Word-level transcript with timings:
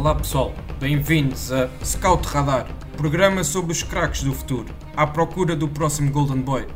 Olá 0.00 0.14
pessoal, 0.14 0.54
bem-vindos 0.78 1.52
a 1.52 1.68
Scout 1.84 2.26
Radar, 2.26 2.66
programa 2.96 3.44
sobre 3.44 3.72
os 3.72 3.82
craques 3.82 4.22
do 4.22 4.32
futuro, 4.32 4.74
à 4.96 5.06
procura 5.06 5.54
do 5.54 5.68
próximo 5.68 6.10
Golden 6.10 6.40
Boy. 6.40 6.66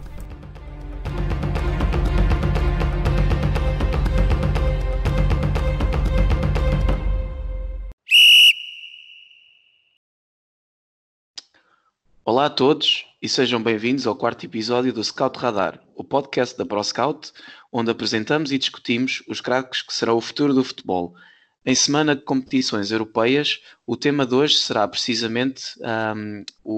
Olá 12.27 12.45
a 12.45 12.51
todos 12.51 13.07
e 13.23 13.27
sejam 13.27 13.63
bem-vindos 13.63 14.07
ao 14.07 14.15
quarto 14.15 14.45
episódio 14.45 14.93
do 14.93 15.03
Scout 15.03 15.39
Radar, 15.39 15.81
o 15.97 16.05
podcast 16.05 16.59
da 16.59 16.67
ProScout, 16.67 17.33
onde 17.73 17.91
apresentamos 17.91 18.53
e 18.53 18.59
discutimos 18.59 19.23
os 19.27 19.41
craques 19.41 19.81
que 19.81 19.95
serão 19.95 20.19
o 20.19 20.21
futuro 20.21 20.53
do 20.53 20.63
futebol 20.63 21.15
em 21.67 21.75
semana 21.75 22.15
de 22.15 22.23
competições 22.23 22.91
europeias, 22.91 23.61
o 23.87 23.97
tema 23.97 24.27
de 24.27 24.35
hoje 24.35 24.57
será 24.59 24.87
precisamente 24.87 25.75
um, 25.81 26.45
o, 26.63 26.75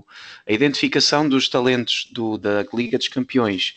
o, 0.00 0.06
a 0.46 0.52
identificação 0.52 1.28
dos 1.28 1.48
talentos 1.48 2.08
do, 2.12 2.38
da 2.38 2.64
Liga 2.72 2.96
dos 2.98 3.08
Campeões 3.08 3.74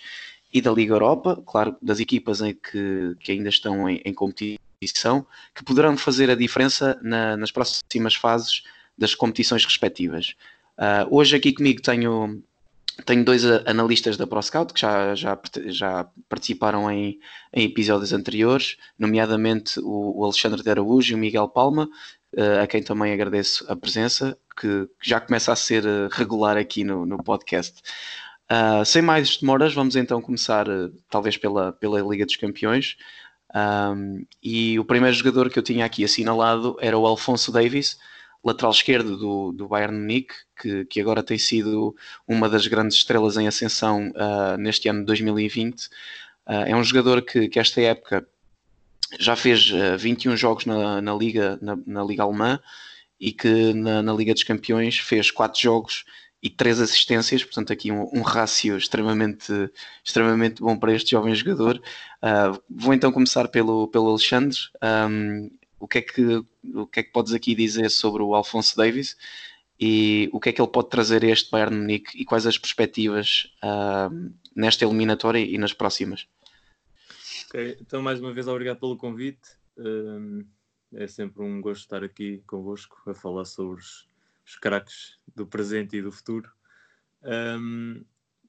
e 0.53 0.61
da 0.61 0.71
Liga 0.71 0.93
Europa, 0.93 1.41
claro, 1.45 1.75
das 1.81 1.99
equipas 1.99 2.41
em 2.41 2.53
que, 2.53 3.15
que 3.19 3.31
ainda 3.31 3.49
estão 3.49 3.89
em, 3.89 4.01
em, 4.05 4.13
competição, 4.13 5.25
que 5.53 5.63
poderão 5.63 5.97
fazer 5.97 6.29
a 6.29 6.35
diferença 6.35 6.99
na, 7.01 7.35
nas 7.35 7.51
próximas 7.51 8.13
fases 8.13 8.63
das 8.95 9.15
competições 9.15 9.65
respectivas. 9.65 10.35
Uh, 10.77 11.07
hoje 11.09 11.35
aqui 11.35 11.53
comigo 11.53 11.81
tenho 11.81 12.43
tenho 13.03 13.25
dois 13.25 13.43
analistas 13.65 14.15
da 14.15 14.25
ProScout 14.25 14.73
que 14.73 14.79
já, 14.79 15.13
já, 15.15 15.37
já 15.65 16.07
participaram 16.29 16.89
em, 16.89 17.19
em 17.53 17.65
episódios 17.65 18.13
anteriores, 18.13 18.77
nomeadamente 18.97 19.79
o, 19.79 20.19
o 20.19 20.23
Alexandre 20.23 20.63
de 20.63 20.69
Araújo 20.69 21.11
e 21.11 21.15
o 21.15 21.17
Miguel 21.17 21.49
Palma, 21.49 21.89
uh, 22.37 22.61
a 22.63 22.67
quem 22.67 22.81
também 22.81 23.11
agradeço 23.13 23.65
a 23.67 23.75
presença, 23.75 24.37
que, 24.55 24.87
que 24.99 25.09
já 25.09 25.19
começa 25.19 25.51
a 25.51 25.55
ser 25.55 25.85
uh, 25.85 26.07
regular 26.11 26.57
aqui 26.57 26.83
no, 26.83 27.05
no 27.05 27.21
podcast. 27.21 27.81
Uh, 28.49 28.85
sem 28.85 29.01
mais 29.01 29.37
demoras, 29.37 29.73
vamos 29.73 29.95
então 29.95 30.21
começar, 30.21 30.65
talvez 31.09 31.35
pela, 31.35 31.73
pela 31.73 31.99
Liga 31.99 32.25
dos 32.25 32.35
Campeões. 32.35 32.95
Um, 33.55 34.25
e 34.43 34.77
o 34.79 34.85
primeiro 34.85 35.15
jogador 35.15 35.49
que 35.49 35.57
eu 35.57 35.63
tinha 35.63 35.85
aqui 35.85 36.03
assinalado 36.03 36.77
era 36.79 36.97
o 36.97 37.05
Alfonso 37.05 37.51
Davis, 37.51 37.97
lateral 38.45 38.71
esquerdo 38.71 39.17
do, 39.17 39.51
do 39.51 39.67
Bayern 39.67 39.97
Munique, 39.97 40.35
que, 40.61 40.85
que 40.85 41.01
agora 41.01 41.23
tem 41.23 41.37
sido 41.37 41.95
uma 42.27 42.47
das 42.47 42.67
grandes 42.67 42.97
estrelas 42.97 43.37
em 43.37 43.47
ascensão 43.47 44.11
uh, 44.11 44.55
neste 44.57 44.87
ano 44.87 44.99
de 44.99 45.05
2020. 45.07 45.85
Uh, 45.85 45.89
ah, 46.45 46.53
é 46.67 46.75
um 46.75 46.83
jogador 46.83 47.23
que, 47.23 47.49
que 47.49 47.59
esta 47.59 47.81
época 47.81 48.25
já 49.19 49.35
fez 49.35 49.71
uh, 49.71 49.93
ah, 49.93 49.97
21 49.97 50.37
jogos 50.37 50.65
na, 50.67 51.01
na 51.01 51.15
Liga, 51.15 51.57
na, 51.59 51.75
na, 51.87 52.03
Liga 52.03 52.21
Alemã 52.21 52.59
e 53.19 53.31
que 53.31 53.73
na, 53.73 54.03
na, 54.03 54.13
Liga 54.13 54.33
dos 54.33 54.43
Campeões 54.43 54.99
fez 54.99 55.31
4 55.31 55.59
jogos 55.59 56.05
e 56.43 56.49
3 56.49 56.81
assistências, 56.81 57.43
portanto 57.43 57.73
aqui 57.73 57.91
um, 57.91 58.07
um 58.13 58.21
rácio 58.21 58.77
extremamente, 58.77 59.51
extremamente 60.03 60.61
bom 60.61 60.77
para 60.77 60.93
este 60.93 61.11
jovem 61.11 61.33
jogador. 61.33 61.81
Uh, 62.21 62.61
vou 62.69 62.93
então 62.93 63.11
começar 63.11 63.47
pelo, 63.47 63.87
pelo 63.87 64.09
Alexandre. 64.09 64.59
Um, 65.09 65.49
o 65.85 65.87
que 65.87 65.99
é 65.99 66.01
que 66.01 66.43
o 66.73 66.87
que 66.87 66.99
é 66.99 67.03
que 67.03 67.11
podes 67.11 67.31
aqui 67.31 67.53
dizer 67.53 67.89
sobre 67.89 68.23
o 68.23 68.33
Alfonso 68.33 68.75
Davis 68.75 69.15
e 69.79 70.27
o 70.33 70.39
que 70.39 70.49
é 70.49 70.51
que 70.51 70.59
ele 70.59 70.71
pode 70.71 70.89
trazer 70.89 71.23
a 71.23 71.27
este 71.27 71.51
Bayern 71.51 71.77
Munique 71.77 72.19
e 72.19 72.25
quais 72.25 72.47
as 72.47 72.57
perspectivas 72.57 73.53
uh, 73.63 74.33
nesta 74.55 74.83
eliminatória 74.83 75.39
e 75.39 75.57
nas 75.59 75.73
próximas? 75.73 76.27
Ok, 77.45 77.77
então 77.79 78.01
mais 78.01 78.19
uma 78.19 78.33
vez 78.33 78.47
obrigado 78.47 78.79
pelo 78.79 78.97
convite. 78.97 79.47
Um, 79.77 80.43
é 80.91 81.05
sempre 81.05 81.43
um 81.43 81.61
gosto 81.61 81.81
estar 81.81 82.03
aqui 82.03 82.41
convosco 82.47 82.97
a 83.07 83.13
falar 83.13 83.45
sobre 83.45 83.79
os, 83.79 84.07
os 84.43 84.55
craques 84.55 85.19
do 85.35 85.45
presente 85.45 85.97
e 85.97 86.01
do 86.01 86.11
futuro. 86.11 86.49
Um, 87.21 88.03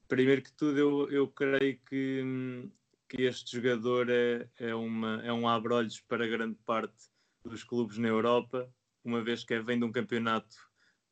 primeiro 0.08 0.40
que 0.40 0.52
tudo, 0.52 0.78
eu, 0.78 1.10
eu 1.10 1.28
creio 1.28 1.78
que, 1.86 2.70
que 3.10 3.22
este 3.22 3.56
jogador 3.56 4.08
é, 4.08 4.48
é, 4.58 4.74
uma, 4.74 5.20
é 5.22 5.32
um 5.32 5.46
abre-olhos 5.46 6.00
para 6.00 6.26
grande 6.26 6.56
parte 6.64 7.10
dos 7.48 7.64
clubes 7.64 7.98
na 7.98 8.08
Europa, 8.08 8.72
uma 9.04 9.22
vez 9.22 9.44
que 9.44 9.58
vem 9.60 9.78
de 9.78 9.84
um 9.84 9.92
campeonato, 9.92 10.56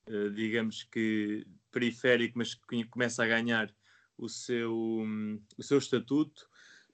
eh, 0.06 0.28
digamos 0.30 0.82
que 0.84 1.46
periférico, 1.70 2.38
mas 2.38 2.54
que 2.54 2.84
começa 2.84 3.22
a 3.24 3.26
ganhar 3.26 3.74
o 4.16 4.28
seu, 4.28 5.04
o 5.56 5.62
seu 5.62 5.78
estatuto 5.78 6.48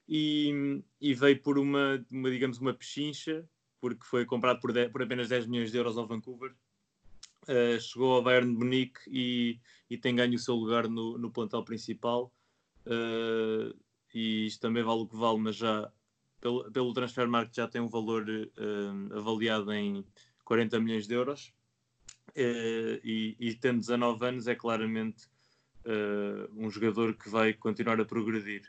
e, 0.08 0.82
e 1.00 1.14
veio 1.14 1.40
por 1.40 1.58
uma, 1.58 2.04
uma, 2.10 2.30
digamos, 2.30 2.58
uma 2.58 2.74
pechincha, 2.74 3.48
porque 3.80 4.04
foi 4.04 4.24
comprado 4.24 4.60
por, 4.60 4.72
10, 4.72 4.90
por 4.90 5.02
apenas 5.02 5.28
10 5.28 5.46
milhões 5.46 5.70
de 5.70 5.78
euros 5.78 5.96
ao 5.96 6.06
Vancouver. 6.06 6.54
Uh, 7.48 7.80
chegou 7.80 8.14
ao 8.14 8.22
Bayern 8.22 8.52
de 8.52 8.58
Munique 8.58 9.00
e, 9.08 9.60
e, 9.88 9.96
tem 9.96 10.14
ganho 10.14 10.34
o 10.34 10.38
seu 10.38 10.54
lugar 10.54 10.88
no, 10.88 11.16
no 11.16 11.30
plantel 11.30 11.64
principal. 11.64 12.32
Uh, 12.86 13.74
e 14.12 14.46
isto 14.46 14.60
também 14.60 14.82
vale 14.82 15.00
o 15.00 15.06
que 15.06 15.16
vale, 15.16 15.38
mas 15.38 15.56
já 15.56 15.90
pelo, 16.40 16.70
pelo 16.70 16.92
transfer 16.92 17.28
market 17.28 17.54
já 17.54 17.68
tem 17.68 17.80
um 17.80 17.88
valor 17.88 18.26
uh, 18.28 19.18
avaliado 19.18 19.72
em 19.72 20.04
40 20.44 20.80
milhões 20.80 21.06
de 21.06 21.14
euros 21.14 21.52
uh, 22.30 23.00
e, 23.04 23.36
e, 23.38 23.54
tendo 23.54 23.80
19 23.80 24.26
anos 24.26 24.48
é 24.48 24.54
claramente 24.54 25.26
uh, 25.84 26.50
um 26.56 26.70
jogador 26.70 27.14
que 27.14 27.28
vai 27.28 27.52
continuar 27.52 28.00
a 28.00 28.04
progredir. 28.04 28.62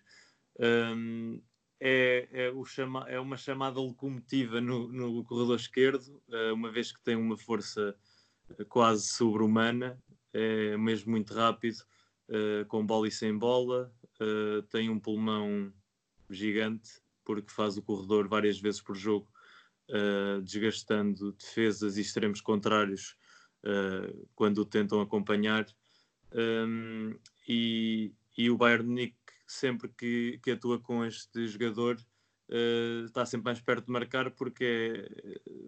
Um, 0.59 1.41
é, 1.79 2.27
é, 2.31 2.65
chama, 2.65 3.09
é, 3.09 3.19
uma 3.19 3.37
chamada 3.37 3.79
locomotiva 3.79 4.61
no, 4.61 4.87
no 4.89 5.23
corredor 5.23 5.55
esquerdo, 5.55 6.21
uma 6.53 6.71
vez 6.71 6.91
que 6.91 7.01
tem 7.01 7.15
uma 7.15 7.35
força 7.35 7.95
quase 8.69 9.07
sobre-humana, 9.07 9.99
é 10.31 10.77
mesmo 10.77 11.09
muito 11.09 11.33
rápido, 11.33 11.77
com 12.67 12.85
bola 12.85 13.07
e 13.07 13.11
sem 13.11 13.35
bola, 13.35 13.91
tem 14.69 14.91
um 14.91 14.99
pulmão 14.99 15.73
gigante 16.29 17.00
porque 17.23 17.51
faz 17.51 17.77
o 17.77 17.81
corredor 17.81 18.27
várias 18.27 18.59
vezes 18.59 18.81
por 18.81 18.95
jogo, 18.95 19.27
uh, 19.89 20.41
desgastando 20.41 21.33
defesas 21.33 21.97
e 21.97 22.01
extremos 22.01 22.41
contrários 22.41 23.15
uh, 23.63 24.27
quando 24.35 24.59
o 24.59 24.65
tentam 24.65 25.01
acompanhar. 25.01 25.65
Um, 26.33 27.15
e, 27.47 28.13
e, 28.37 28.49
o 28.49 28.57
Bayern 28.57 28.87
Munique, 28.87 29.17
sempre 29.45 29.89
que, 29.89 30.39
que 30.41 30.51
atua 30.51 30.79
com 30.79 31.03
este 31.05 31.47
jogador, 31.47 31.97
uh, 32.49 33.05
está 33.05 33.25
sempre 33.25 33.45
mais 33.45 33.59
perto 33.59 33.85
de 33.85 33.91
marcar 33.91 34.31
porque 34.31 35.09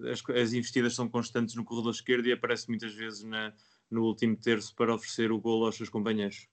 é, 0.04 0.12
as, 0.12 0.24
as, 0.30 0.54
investidas 0.54 0.96
são 0.96 1.10
constantes 1.10 1.56
no 1.56 1.66
corredor 1.66 1.92
esquerdo 1.92 2.28
e 2.28 2.32
aparece 2.32 2.70
muitas 2.70 2.94
vezes 2.94 3.24
na, 3.24 3.54
no 3.90 4.04
último 4.04 4.38
terço 4.38 4.74
para 4.76 4.94
oferecer 4.96 5.32
o 5.32 5.40
golo 5.40 5.66
aos 5.66 5.76
seus 5.76 5.90
companheiros. 5.90 6.48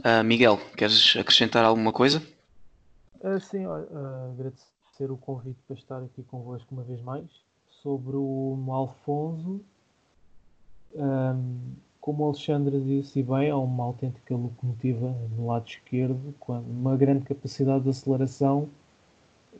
Uh, 0.00 0.24
Miguel, 0.24 0.58
queres 0.76 1.14
acrescentar 1.16 1.64
alguma 1.64 1.92
coisa? 1.92 2.22
Uh, 3.22 3.38
sim, 3.38 3.66
uh, 3.66 4.32
agradecer 4.32 5.10
o 5.10 5.16
convite 5.16 5.58
para 5.66 5.76
estar 5.76 5.98
aqui 5.98 6.22
convosco 6.22 6.68
uma 6.72 6.82
vez 6.82 7.02
mais. 7.02 7.26
Sobre 7.68 8.16
o 8.16 8.58
Alfonso, 8.70 9.60
um, 10.94 11.74
como 12.00 12.24
o 12.24 12.28
Alexandre 12.28 12.80
disse, 12.80 13.22
bem, 13.22 13.48
é 13.48 13.54
uma 13.54 13.84
autêntica 13.84 14.34
locomotiva 14.34 15.14
no 15.36 15.48
lado 15.48 15.68
esquerdo, 15.68 16.34
com 16.40 16.58
uma 16.60 16.96
grande 16.96 17.26
capacidade 17.26 17.84
de 17.84 17.90
aceleração. 17.90 18.68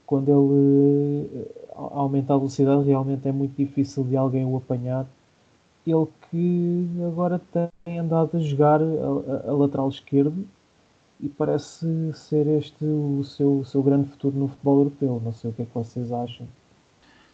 Quando 0.07 0.29
ele 0.29 1.45
uh, 1.45 1.91
aumenta 1.93 2.33
a 2.33 2.39
velocidade, 2.39 2.85
realmente 2.85 3.29
é 3.29 3.33
muito 3.33 3.55
difícil 3.57 4.05
de 4.05 4.17
alguém 4.17 4.45
o 4.47 4.57
apanhar. 4.57 5.07
Ele 5.87 6.09
que 6.31 6.89
agora 7.07 7.39
tem 7.85 7.99
andado 7.99 8.39
a 8.39 8.41
jogar 8.41 8.81
a, 8.81 8.85
a, 8.85 9.51
a 9.51 9.53
lateral 9.53 9.89
esquerdo 9.91 10.47
e 11.23 11.29
parece 11.29 11.87
ser 12.15 12.47
este 12.47 12.85
o 12.85 13.23
seu, 13.25 13.61
o 13.61 13.65
seu 13.65 13.83
grande 13.83 14.09
futuro 14.11 14.37
no 14.37 14.49
futebol 14.49 14.79
europeu. 14.79 15.21
Não 15.25 15.33
sei 15.33 15.51
o 15.51 15.53
que 15.53 15.63
é 15.63 15.65
que 15.65 15.75
vocês 15.75 16.13
acham. 16.13 16.47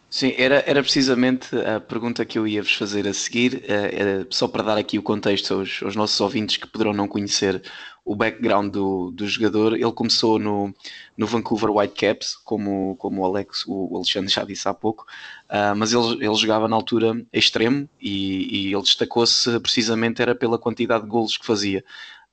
Sim, 0.09 0.35
era, 0.39 0.63
era 0.67 0.83
precisamente 0.83 1.55
a 1.57 1.81
pergunta 1.81 2.25
que 2.25 2.39
eu 2.39 2.47
ia 2.47 2.63
vos 2.63 2.73
fazer 2.73 3.09
a 3.09 3.13
seguir, 3.13 3.65
era 3.69 4.27
só 4.31 4.47
para 4.47 4.63
dar 4.63 4.79
aqui 4.79 4.99
o 4.99 5.03
contexto 5.03 5.53
aos, 5.53 5.83
aos 5.83 5.97
nossos 5.97 6.21
ouvintes 6.21 6.57
que 6.57 6.67
poderão 6.67 6.93
não 6.93 7.09
conhecer 7.09 7.61
o 8.05 8.15
background 8.15 8.73
do, 8.73 9.11
do 9.11 9.27
jogador. 9.27 9.75
Ele 9.75 9.93
começou 9.93 10.39
no, 10.39 10.73
no 11.17 11.27
Vancouver 11.27 11.71
Whitecaps, 11.71 12.37
como, 12.37 12.95
como 12.97 13.21
o, 13.21 13.25
Alex, 13.25 13.65
o 13.67 13.97
Alexandre 13.97 14.33
já 14.33 14.45
disse 14.45 14.69
há 14.69 14.73
pouco, 14.73 15.05
uh, 15.51 15.75
mas 15.77 15.93
ele, 15.93 16.25
ele 16.25 16.35
jogava 16.37 16.69
na 16.69 16.77
altura 16.77 17.21
extremo 17.33 17.89
e, 18.01 18.69
e 18.69 18.73
ele 18.73 18.83
destacou-se 18.83 19.59
precisamente 19.59 20.23
era 20.23 20.37
pela 20.37 20.57
quantidade 20.57 21.03
de 21.03 21.11
golos 21.11 21.37
que 21.37 21.45
fazia. 21.45 21.85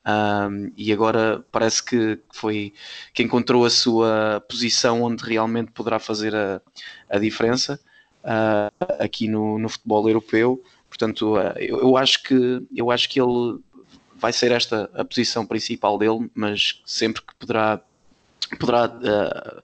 Um, 0.06 0.72
e 0.76 0.92
agora 0.92 1.46
parece 1.50 1.82
que 1.82 2.20
foi 2.32 2.74
que 3.14 3.24
encontrou 3.24 3.66
a 3.66 3.70
sua 3.70 4.44
posição 4.50 5.02
onde 5.02 5.24
realmente 5.24 5.72
poderá 5.72 5.98
fazer 5.98 6.36
a, 6.36 6.62
a 7.10 7.18
diferença 7.18 7.80
uh, 8.24 8.86
aqui 9.00 9.28
no, 9.28 9.58
no, 9.58 9.70
futebol 9.70 10.08
europeu. 10.10 10.62
Portanto, 10.90 11.38
uh, 11.38 11.58
eu, 11.58 11.80
eu, 11.80 11.98
acho 11.98 12.22
que 12.24 12.66
eu 12.76 12.92
acho 12.92 13.10
que 13.10 13.20
ele 13.22 13.60
vai 14.16 14.34
ser 14.34 14.52
esta 14.52 14.90
a 14.94 15.06
posição 15.06 15.46
principal 15.46 15.98
dele, 15.98 16.30
mas 16.36 16.82
sempre 16.86 17.22
que 17.22 17.34
poderá 17.36 17.80
poderá 18.60 18.88
uh, 18.88 19.64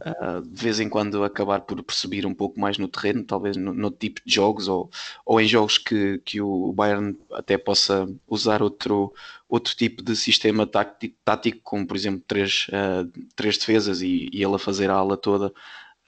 uh, 0.00 0.40
de 0.42 0.62
vez 0.62 0.80
em 0.80 0.88
quando 0.88 1.22
acabar 1.24 1.60
por 1.60 1.82
perceber 1.82 2.26
um 2.26 2.34
pouco 2.34 2.58
mais 2.58 2.78
no 2.78 2.88
terreno, 2.88 3.24
talvez 3.24 3.56
no, 3.56 3.72
no 3.72 3.90
tipo 3.90 4.20
de 4.24 4.34
jogos 4.34 4.68
ou, 4.68 4.90
ou 5.24 5.40
em 5.40 5.46
jogos 5.46 5.78
que, 5.78 6.18
que 6.24 6.40
o 6.40 6.72
Bayern 6.72 7.18
até 7.32 7.58
possa 7.58 8.08
usar 8.28 8.62
outro, 8.62 9.12
outro 9.48 9.74
tipo 9.74 10.02
de 10.02 10.16
sistema 10.16 10.66
tático, 10.66 11.16
tático 11.24 11.60
como 11.62 11.86
por 11.86 11.96
exemplo 11.96 12.22
três, 12.26 12.66
uh, 12.68 13.10
três 13.36 13.58
defesas 13.58 14.02
e, 14.02 14.28
e 14.32 14.42
ele 14.42 14.54
a 14.54 14.58
fazer 14.58 14.90
a 14.90 14.94
ala 14.94 15.16
toda. 15.16 15.52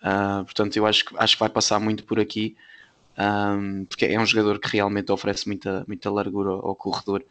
Uh, 0.03 0.45
portanto, 0.45 0.77
eu 0.77 0.87
acho, 0.87 1.05
acho 1.17 1.37
que 1.37 1.41
vai 1.41 1.49
passar 1.49 1.79
muito 1.79 2.05
por 2.05 2.19
aqui. 2.19 2.57
Um, 3.19 3.85
porque 3.85 4.07
é 4.07 4.19
um 4.19 4.25
jogador 4.25 4.59
que 4.59 4.69
realmente 4.73 5.13
oferece 5.13 5.47
muita, 5.47 5.85
muita 5.87 6.11
largura 6.11 6.51
ao 6.51 6.75
corredor 6.75 7.23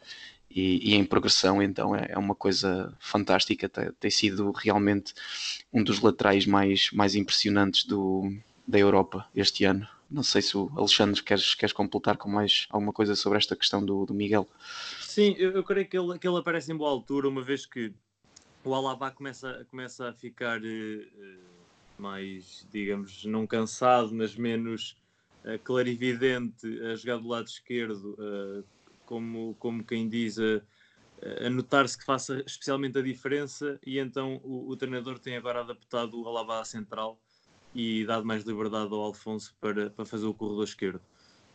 e, 0.54 0.90
e 0.90 0.94
em 0.94 1.04
progressão, 1.04 1.62
então 1.62 1.94
é, 1.96 2.08
é 2.10 2.18
uma 2.18 2.34
coisa 2.34 2.94
fantástica. 2.98 3.68
Tem, 3.68 3.90
tem, 3.98 4.10
sido 4.10 4.50
realmente 4.52 5.14
um 5.72 5.82
dos 5.82 6.00
laterais 6.00 6.46
mais, 6.46 6.90
mais 6.92 7.14
impressionantes 7.14 7.84
do, 7.84 8.32
da 8.66 8.78
Europa 8.78 9.26
este 9.34 9.64
ano. 9.64 9.86
Não 10.10 10.22
sei 10.22 10.42
se 10.42 10.56
o 10.56 10.70
Alexandre 10.76 11.22
queres, 11.22 11.54
queres 11.54 11.72
completar 11.72 12.18
com 12.18 12.28
mais 12.28 12.66
alguma 12.68 12.92
coisa 12.92 13.16
sobre 13.16 13.38
esta 13.38 13.56
questão 13.56 13.84
do, 13.84 14.04
do 14.04 14.12
Miguel. 14.12 14.46
Sim, 15.00 15.34
eu, 15.38 15.52
eu 15.52 15.64
creio 15.64 15.88
que 15.88 15.96
ele, 15.96 16.18
que 16.18 16.28
ele 16.28 16.38
aparece 16.38 16.70
em 16.70 16.76
boa 16.76 16.90
altura, 16.90 17.28
uma 17.28 17.42
vez 17.42 17.64
que 17.64 17.92
o 18.62 18.74
Alaba 18.74 19.10
começa, 19.10 19.66
começa 19.70 20.10
a 20.10 20.12
ficar 20.12 20.60
uh, 20.60 21.42
mais, 21.98 22.66
digamos, 22.70 23.24
não 23.24 23.46
cansado, 23.46 24.14
mas 24.14 24.36
menos 24.36 24.96
uh, 25.44 25.58
clarividente 25.64 26.66
a 26.82 26.94
jogar 26.94 27.16
do 27.16 27.28
lado 27.28 27.46
esquerdo, 27.46 28.14
como, 29.06 29.54
como 29.58 29.84
quem 29.84 30.08
diz, 30.08 30.38
a, 30.38 30.62
a 31.46 31.50
notar-se 31.50 31.96
que 31.96 32.04
faça 32.04 32.42
especialmente 32.46 32.98
a 32.98 33.02
diferença, 33.02 33.78
e 33.86 33.98
então 33.98 34.40
o, 34.42 34.70
o 34.70 34.76
treinador 34.76 35.18
tem 35.18 35.36
agora 35.36 35.60
adaptado 35.60 36.20
o 36.20 36.28
Alaba 36.28 36.60
à 36.60 36.64
central 36.64 37.18
e 37.74 38.04
dado 38.04 38.24
mais 38.24 38.44
liberdade 38.44 38.92
ao 38.92 39.00
Alfonso 39.00 39.54
para, 39.60 39.90
para 39.90 40.04
fazer 40.04 40.26
o 40.26 40.34
corredor 40.34 40.64
esquerdo. 40.64 41.00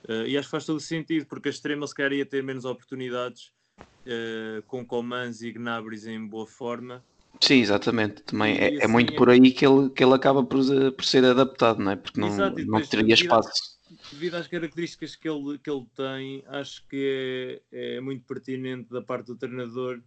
Uh, 0.08 0.26
e 0.26 0.38
acho 0.38 0.48
que 0.48 0.52
faz 0.52 0.66
todo 0.66 0.80
sentido, 0.80 1.26
porque 1.26 1.50
a 1.50 1.52
extrema 1.52 1.86
se 1.86 1.94
calhar 1.94 2.14
ia 2.14 2.26
ter 2.26 2.42
menos 2.44 2.66
oportunidades 2.66 3.52
uh, 3.80 4.62
com 4.68 4.86
Comans 4.86 5.42
e 5.42 5.52
Gnabris 5.52 6.08
em 6.08 6.26
boa 6.26 6.48
forma. 6.48 7.04
Sim, 7.42 7.60
exatamente. 7.60 8.24
Também 8.24 8.56
e, 8.56 8.60
é, 8.60 8.68
assim, 8.70 8.78
é, 8.82 8.88
muito 8.88 9.14
é... 9.14 9.16
por 9.16 9.30
aí 9.30 9.52
que 9.52 9.66
ele, 9.66 9.90
que 9.90 10.04
ele 10.04 10.14
acaba 10.14 10.44
por, 10.44 10.60
por 10.94 11.06
ser 11.06 11.26
adaptado, 11.26 11.80
não 11.80 11.92
é? 11.92 11.96
Porque 11.96 12.20
não, 12.20 12.30
Exato, 12.30 12.66
não 12.66 12.82
teria 12.82 13.14
espaço 13.14 13.77
devido 14.12 14.36
às 14.36 14.48
características 14.48 15.16
que 15.16 15.28
ele, 15.28 15.58
que 15.58 15.70
ele 15.70 15.86
tem, 15.96 16.44
acho 16.48 16.86
que 16.88 17.62
é, 17.72 17.96
é 17.98 18.02
muito 18.02 18.26
pertinente 18.26 18.90
da 18.90 19.02
parte 19.02 19.28
do 19.28 19.36
treinador 19.36 20.02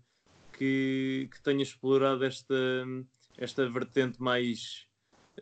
que, 0.53 1.29
que 1.33 1.43
tenha 1.43 1.63
explorado 1.63 2.25
esta, 2.25 2.55
esta 3.39 3.69
vertente 3.69 4.21
mais, 4.23 4.85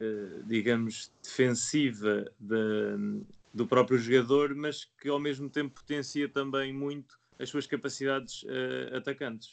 uh, 0.01 0.43
digamos, 0.45 1.11
defensiva 1.23 2.31
de, 2.39 3.25
do 3.53 3.67
próprio 3.67 3.99
jogador, 3.99 4.55
mas 4.55 4.85
que 5.01 5.09
ao 5.09 5.19
mesmo 5.19 5.49
tempo 5.51 5.81
potencia 5.81 6.29
também 6.29 6.73
muito 6.73 7.19
as 7.39 7.49
suas 7.49 7.67
capacidades 7.67 8.43
uh, 8.45 8.97
atacantes. 8.97 9.51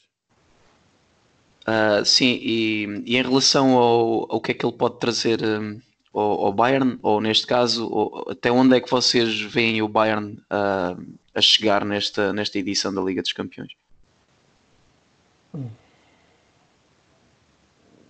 Uh, 1.67 2.05
sim, 2.05 2.39
e, 2.43 2.85
e, 3.05 3.17
em 3.17 3.23
relação 3.23 3.75
ao, 3.75 4.31
ao 4.31 4.39
que 4.39 4.51
é 4.51 4.53
que 4.53 4.63
ele 4.63 4.77
pode 4.77 4.99
trazer 4.99 5.43
um, 5.43 5.81
ao, 6.15 6.45
ao 6.45 6.53
Bayern, 6.53 6.97
ou 7.01 7.19
neste 7.19 7.45
caso, 7.45 7.87
ou, 7.89 8.25
até 8.29 8.51
onde 8.51 8.75
é 8.75 8.81
que 8.81 8.89
vocês 8.89 9.41
veem 9.41 9.81
o 9.81 9.87
Bayern 9.87 10.39
uh, 10.51 11.17
a 11.33 11.41
chegar 11.41 11.83
nesta, 11.83 12.31
nesta 12.31 12.57
edição 12.57 12.93
da 12.93 13.01
Liga 13.01 13.21
dos 13.21 13.33
Campeões? 13.33 13.73
Hum. 15.53 15.67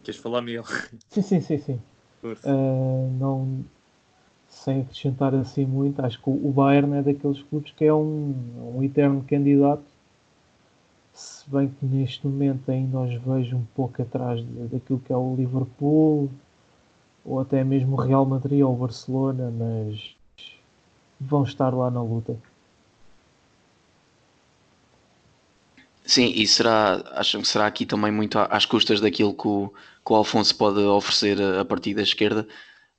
Queres 0.04 0.20
falar, 0.20 0.42
Miguel? 0.42 0.64
Sim, 1.10 1.22
sim, 1.24 1.42
sim, 1.42 1.58
sim. 1.58 1.82
Uh, 2.24 3.12
não, 3.20 3.66
sem 4.50 4.82
acrescentar 4.82 5.34
assim 5.36 5.66
muito, 5.66 6.04
acho 6.04 6.22
que 6.22 6.30
o 6.30 6.52
Bayern 6.52 6.98
é 6.98 7.02
daqueles 7.02 7.42
clubes 7.44 7.72
que 7.72 7.86
é 7.86 7.94
um, 7.94 8.76
um 8.76 8.84
eterno 8.84 9.24
candidato, 9.28 9.84
se 11.14 11.50
bem 11.50 11.70
que 11.70 11.86
neste 11.86 12.26
momento 12.28 12.70
ainda 12.70 13.00
os 13.00 13.14
vejo 13.22 13.58
um 13.58 13.66
pouco 13.76 14.02
atrás 14.02 14.44
daquilo 14.72 15.00
que 15.00 15.14
é 15.14 15.16
o 15.16 15.36
Liverpool, 15.36 16.30
ou 17.26 17.40
até 17.40 17.64
mesmo 17.64 17.96
Real 17.96 18.26
Madrid 18.26 18.62
ou 18.62 18.76
Barcelona, 18.76 19.52
mas 19.52 20.16
vão 21.20 21.44
estar 21.44 21.74
lá 21.74 21.90
na 21.90 22.02
luta. 22.02 22.38
Sim, 26.06 26.32
e 26.36 26.46
será, 26.46 27.04
acham 27.14 27.42
que 27.42 27.48
será 27.48 27.66
aqui 27.66 27.84
também 27.84 28.12
muito 28.12 28.38
às 28.38 28.64
custas 28.64 29.02
daquilo 29.02 29.34
que 29.34 29.48
o, 29.48 29.70
que 30.06 30.14
o 30.14 30.16
Alfonso 30.16 30.56
pode 30.56 30.80
oferecer 30.80 31.42
a 31.42 31.66
partir 31.66 31.96
da 31.96 32.04
esquerda. 32.04 32.48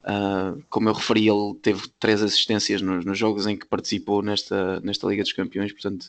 Uh, 0.02 0.62
como 0.68 0.88
eu 0.88 0.92
referi, 0.92 1.28
ele 1.28 1.54
teve 1.62 1.88
três 2.00 2.20
assistências 2.20 2.82
nos, 2.82 3.04
nos, 3.04 3.16
jogos 3.16 3.46
em 3.46 3.56
que 3.56 3.66
participou 3.66 4.22
nesta, 4.22 4.80
nesta 4.80 5.06
Liga 5.06 5.22
dos 5.22 5.32
Campeões, 5.32 5.72
portanto, 5.72 6.08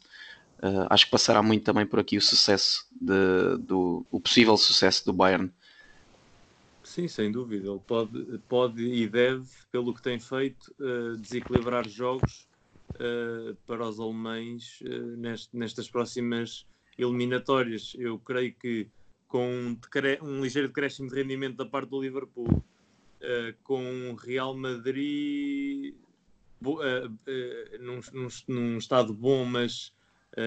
uh, 0.63 0.87
acho 0.89 1.05
que 1.05 1.11
passará 1.11 1.41
muito 1.41 1.63
também 1.63 1.85
por 1.85 1.99
aqui 1.99 2.17
o 2.17 2.21
sucesso, 2.21 2.85
de, 2.91 3.57
do, 3.59 4.05
o 4.11 4.19
possível 4.19 4.57
sucesso 4.57 5.05
do 5.05 5.13
Bayern 5.13 5.51
Sim, 6.97 7.07
sem 7.07 7.31
dúvida. 7.31 7.69
Ele 7.69 7.79
pode, 7.85 8.39
pode 8.49 8.83
e 8.83 9.07
deve, 9.07 9.47
pelo 9.71 9.93
que 9.93 10.01
tem 10.01 10.19
feito, 10.19 10.73
uh, 10.79 11.15
desequilibrar 11.15 11.87
jogos 11.87 12.47
uh, 12.95 13.55
para 13.67 13.87
os 13.87 13.99
alemães 13.99 14.81
uh, 14.81 15.15
nest, 15.15 15.55
nestas 15.55 15.87
próximas 15.91 16.65
eliminatórias. 16.97 17.95
Eu 17.99 18.17
creio 18.17 18.51
que 18.55 18.89
com 19.27 19.47
um, 19.47 19.79
um 20.23 20.41
ligeiro 20.41 20.69
decréscimo 20.69 21.07
de 21.07 21.13
rendimento 21.13 21.57
da 21.57 21.67
parte 21.67 21.89
do 21.89 22.01
Liverpool, 22.01 22.63
com 23.61 24.15
Real 24.15 24.57
Madrid 24.57 25.93
num, 27.79 27.99
num, 28.11 28.27
num, 28.47 28.77
estado 28.77 29.13
bom, 29.13 29.45
mas 29.45 29.93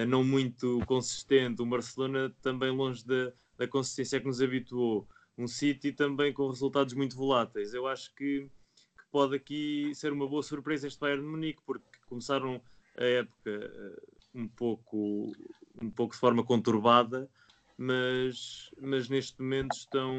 não 0.07 0.23
muito 0.23 0.81
consistente, 0.85 1.61
o 1.61 1.65
Barcelona 1.65 2.33
também 2.41 2.71
longe 2.71 3.05
da, 3.05 3.31
da 3.57 3.67
consistência 3.67 4.19
que 4.19 4.25
nos 4.25 4.41
habituou 4.41 5.07
um 5.41 5.47
City 5.47 5.91
também 5.91 6.31
com 6.31 6.47
resultados 6.47 6.93
muito 6.93 7.15
voláteis. 7.15 7.73
Eu 7.73 7.87
acho 7.87 8.13
que, 8.15 8.41
que, 8.97 9.03
pode 9.11 9.35
aqui 9.35 9.91
ser 9.95 10.13
uma 10.13 10.27
boa 10.27 10.43
surpresa 10.43 10.87
este 10.87 10.99
Bayern 10.99 11.23
de 11.23 11.29
Munique, 11.29 11.61
porque 11.65 11.85
começaram 12.07 12.61
a 12.97 13.03
época 13.03 13.49
uh, 13.49 14.39
um 14.39 14.47
pouco, 14.47 15.31
um 15.81 15.89
pouco 15.89 16.13
de 16.13 16.19
forma 16.19 16.43
conturbada, 16.43 17.29
mas, 17.77 18.69
mas 18.79 19.09
neste 19.09 19.41
momento 19.41 19.75
estão, 19.75 20.13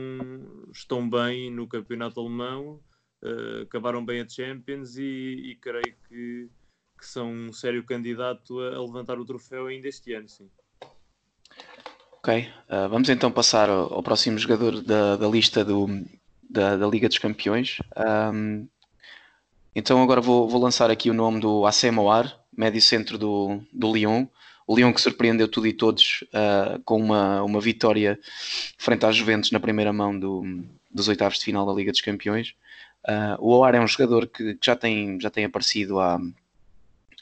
estão 0.73 1.09
bem 1.09 1.51
no 1.51 1.69
campeonato 1.69 2.21
alemão, 2.21 2.81
uh, 3.23 3.63
acabaram 3.63 4.05
bem 4.05 4.21
a 4.21 4.29
Champions 4.29 4.97
e, 4.97 5.53
e 5.53 5.57
creio 5.57 5.97
que, 6.09 6.51
que 6.99 7.07
são 7.07 7.31
um 7.31 7.53
sério 7.53 7.85
candidato 7.85 8.59
a, 8.59 8.75
a 8.75 8.83
levantar 8.83 9.19
o 9.19 9.25
troféu 9.25 9.67
ainda 9.67 9.89
este 9.89 10.13
ano, 10.13 10.29
sim. 10.29 10.51
Ok, 12.25 12.49
uh, 12.71 12.89
vamos 12.89 13.09
então 13.09 13.33
passar 13.33 13.69
ao, 13.69 13.95
ao 13.95 14.01
próximo 14.01 14.39
jogador 14.39 14.81
da, 14.81 15.17
da 15.17 15.27
lista 15.27 15.65
do, 15.65 15.89
da, 16.49 16.77
da, 16.77 16.87
Liga 16.87 17.09
dos 17.09 17.19
Campeões. 17.19 17.79
Um, 18.33 18.69
então 19.75 20.01
agora 20.01 20.21
vou, 20.21 20.49
vou, 20.49 20.63
lançar 20.63 20.89
aqui 20.89 21.11
o 21.11 21.15
nome 21.15 21.41
do 21.41 21.67
Assemoar, 21.67 22.33
médio 22.57 22.81
centro 22.81 23.19
do, 23.19 23.61
do 23.73 23.93
Lyon. 23.93 24.27
O 24.69 24.77
Lyon 24.77 24.93
que 24.93 25.01
surpreendeu 25.01 25.49
tudo 25.49 25.67
e 25.67 25.73
todos 25.73 26.23
uh, 26.29 26.81
com 26.85 26.97
uma, 26.97 27.43
uma 27.43 27.61
vitória 27.61 28.17
frente 28.79 29.05
às 29.05 29.17
Juventus 29.17 29.51
na 29.51 29.59
primeira 29.59 29.93
mão 29.93 30.17
do, 30.17 30.45
dos 30.93 31.09
oitavos 31.09 31.41
de 31.41 31.45
final 31.45 31.67
da 31.67 31.73
Liga 31.73 31.91
dos 31.91 32.03
Campeões. 32.03 32.55
Uh, 33.05 33.35
o 33.41 33.53
Oar 33.53 33.75
é 33.75 33.81
um 33.81 33.89
jogador 33.89 34.29
que, 34.29 34.55
que, 34.55 34.65
já, 34.65 34.77
tem, 34.77 35.21
já 35.21 35.29
tem 35.29 35.45
aparecido 35.45 35.99
há, 35.99 36.21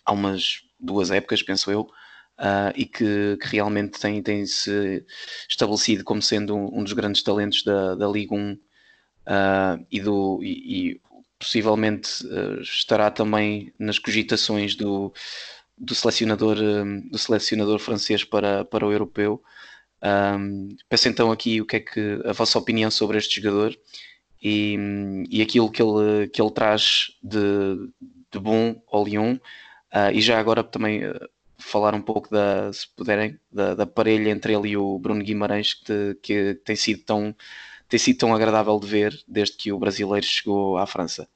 há 0.05 0.13
umas 0.13 0.63
duas 0.79 1.11
épocas, 1.11 1.43
penso 1.43 1.71
eu, 1.71 1.91
uh, 2.41 2.73
e 2.75 2.87
que, 2.87 3.37
que, 3.41 3.47
realmente 3.47 4.01
tem, 4.01 4.23
tem 4.23 4.47
se 4.47 5.05
estabelecido 5.49 6.03
como 6.03 6.23
sendo 6.23 6.57
um, 6.57 6.81
um 6.81 6.83
dos 6.83 6.95
grandes 6.95 7.23
talentos 7.23 7.63
da, 7.63 7.95
da 7.95 8.09
Liga 8.09 8.35
1 8.35 8.53
uh, 8.53 8.59
ah, 9.27 9.79
e, 9.91 10.01
do, 10.01 10.41
e, 10.43 10.93
e 10.93 11.01
possivelmente 11.39 12.27
uh, 12.27 12.61
estará 12.61 13.11
também 13.11 13.73
nas 13.79 13.99
cogitações 13.99 14.75
do, 14.75 15.13
do 15.77 15.95
selecionador, 15.95 16.57
do 17.11 17.19
selecionador 17.19 17.79
francês 17.79 18.25
para, 18.25 18.65
para 18.65 18.87
o 18.87 18.93
europeu. 18.93 19.43
Um, 20.03 20.77
peço 20.89 21.09
então 21.09 21.31
aqui 21.31 21.61
o 21.61 21.67
que 21.67 21.77
é 21.77 21.81
que 21.81 22.21
a 22.25 22.33
vossa 22.33 22.59
opinião 22.59 22.91
sobre 22.91 23.19
este 23.19 23.39
jogador 23.39 23.79
e, 24.43 25.27
e 25.29 25.43
aquilo 25.43 25.71
que 25.71 25.83
ele, 25.83 26.27
que 26.29 26.41
ele 26.41 26.51
traz 26.51 27.11
de, 27.23 27.91
de 28.33 28.39
bom 28.39 28.83
ao 28.91 29.05
Lyon. 29.05 29.35
Uh, 29.93 30.11
e 30.15 30.21
já 30.23 30.39
agora 30.39 30.65
também 30.65 31.03
falar 31.61 31.95
um 31.95 32.03
pouco 32.03 32.31
da, 32.31 32.73
se 32.73 32.89
puderem, 32.97 33.39
da, 33.51 33.75
da 33.75 33.87
parelha 33.87 34.31
entre 34.31 34.55
ele 34.55 34.71
e 34.71 34.77
o 34.77 34.99
Bruno 34.99 35.23
Guimarães 35.23 35.75
que, 35.75 36.15
que 36.23 36.55
tem 36.65 36.77
sido 36.77 37.05
tão 37.05 37.35
tem 37.89 37.99
sido 37.99 38.19
tão 38.19 38.35
agradável 38.35 38.79
de 38.79 38.87
ver 38.87 39.25
desde 39.27 39.57
que 39.57 39.73
o 39.73 39.79
brasileiro 39.79 40.25
chegou 40.25 40.77
à 40.79 40.87
França. 40.87 41.29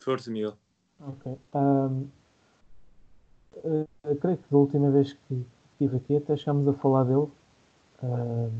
Força, 0.00 0.30
Miguel. 0.30 0.56
Ok. 1.00 1.36
Um, 1.54 2.08
eu 4.04 4.16
creio 4.20 4.38
que 4.38 4.50
da 4.50 4.56
última 4.56 4.90
vez 4.90 5.12
que 5.12 5.44
estive 5.72 5.96
aqui 5.96 6.16
até 6.16 6.36
chegámos 6.36 6.68
a 6.68 6.72
falar 6.74 7.04
dele. 7.04 7.28
Um, 8.02 8.50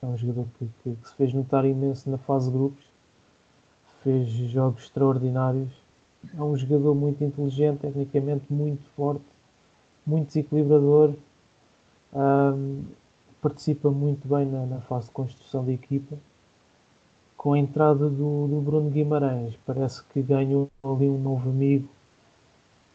É 0.00 0.06
um 0.06 0.16
jogador 0.16 0.46
que, 0.56 0.70
que, 0.82 0.94
que 0.94 1.08
se 1.08 1.14
fez 1.16 1.34
notar 1.34 1.64
imenso 1.64 2.08
na 2.08 2.18
fase 2.18 2.46
de 2.48 2.56
grupos, 2.56 2.84
fez 4.04 4.28
jogos 4.28 4.84
extraordinários. 4.84 5.72
É 6.36 6.42
um 6.42 6.56
jogador 6.56 6.94
muito 6.94 7.22
inteligente, 7.22 7.78
tecnicamente 7.78 8.52
muito 8.52 8.84
forte, 8.96 9.24
muito 10.04 10.28
desequilibrador. 10.28 11.14
Um, 12.12 12.82
participa 13.40 13.90
muito 13.90 14.26
bem 14.26 14.44
na, 14.46 14.66
na, 14.66 14.80
fase 14.80 15.06
de 15.06 15.12
construção 15.12 15.64
da 15.64 15.72
equipa. 15.72 16.16
Com 17.36 17.52
a 17.52 17.58
entrada 17.58 18.10
do, 18.10 18.48
do, 18.48 18.60
Bruno 18.60 18.90
Guimarães, 18.90 19.56
parece 19.64 20.02
que 20.06 20.20
ganhou 20.20 20.68
ali 20.82 21.08
um 21.08 21.18
novo 21.18 21.50
amigo 21.50 21.88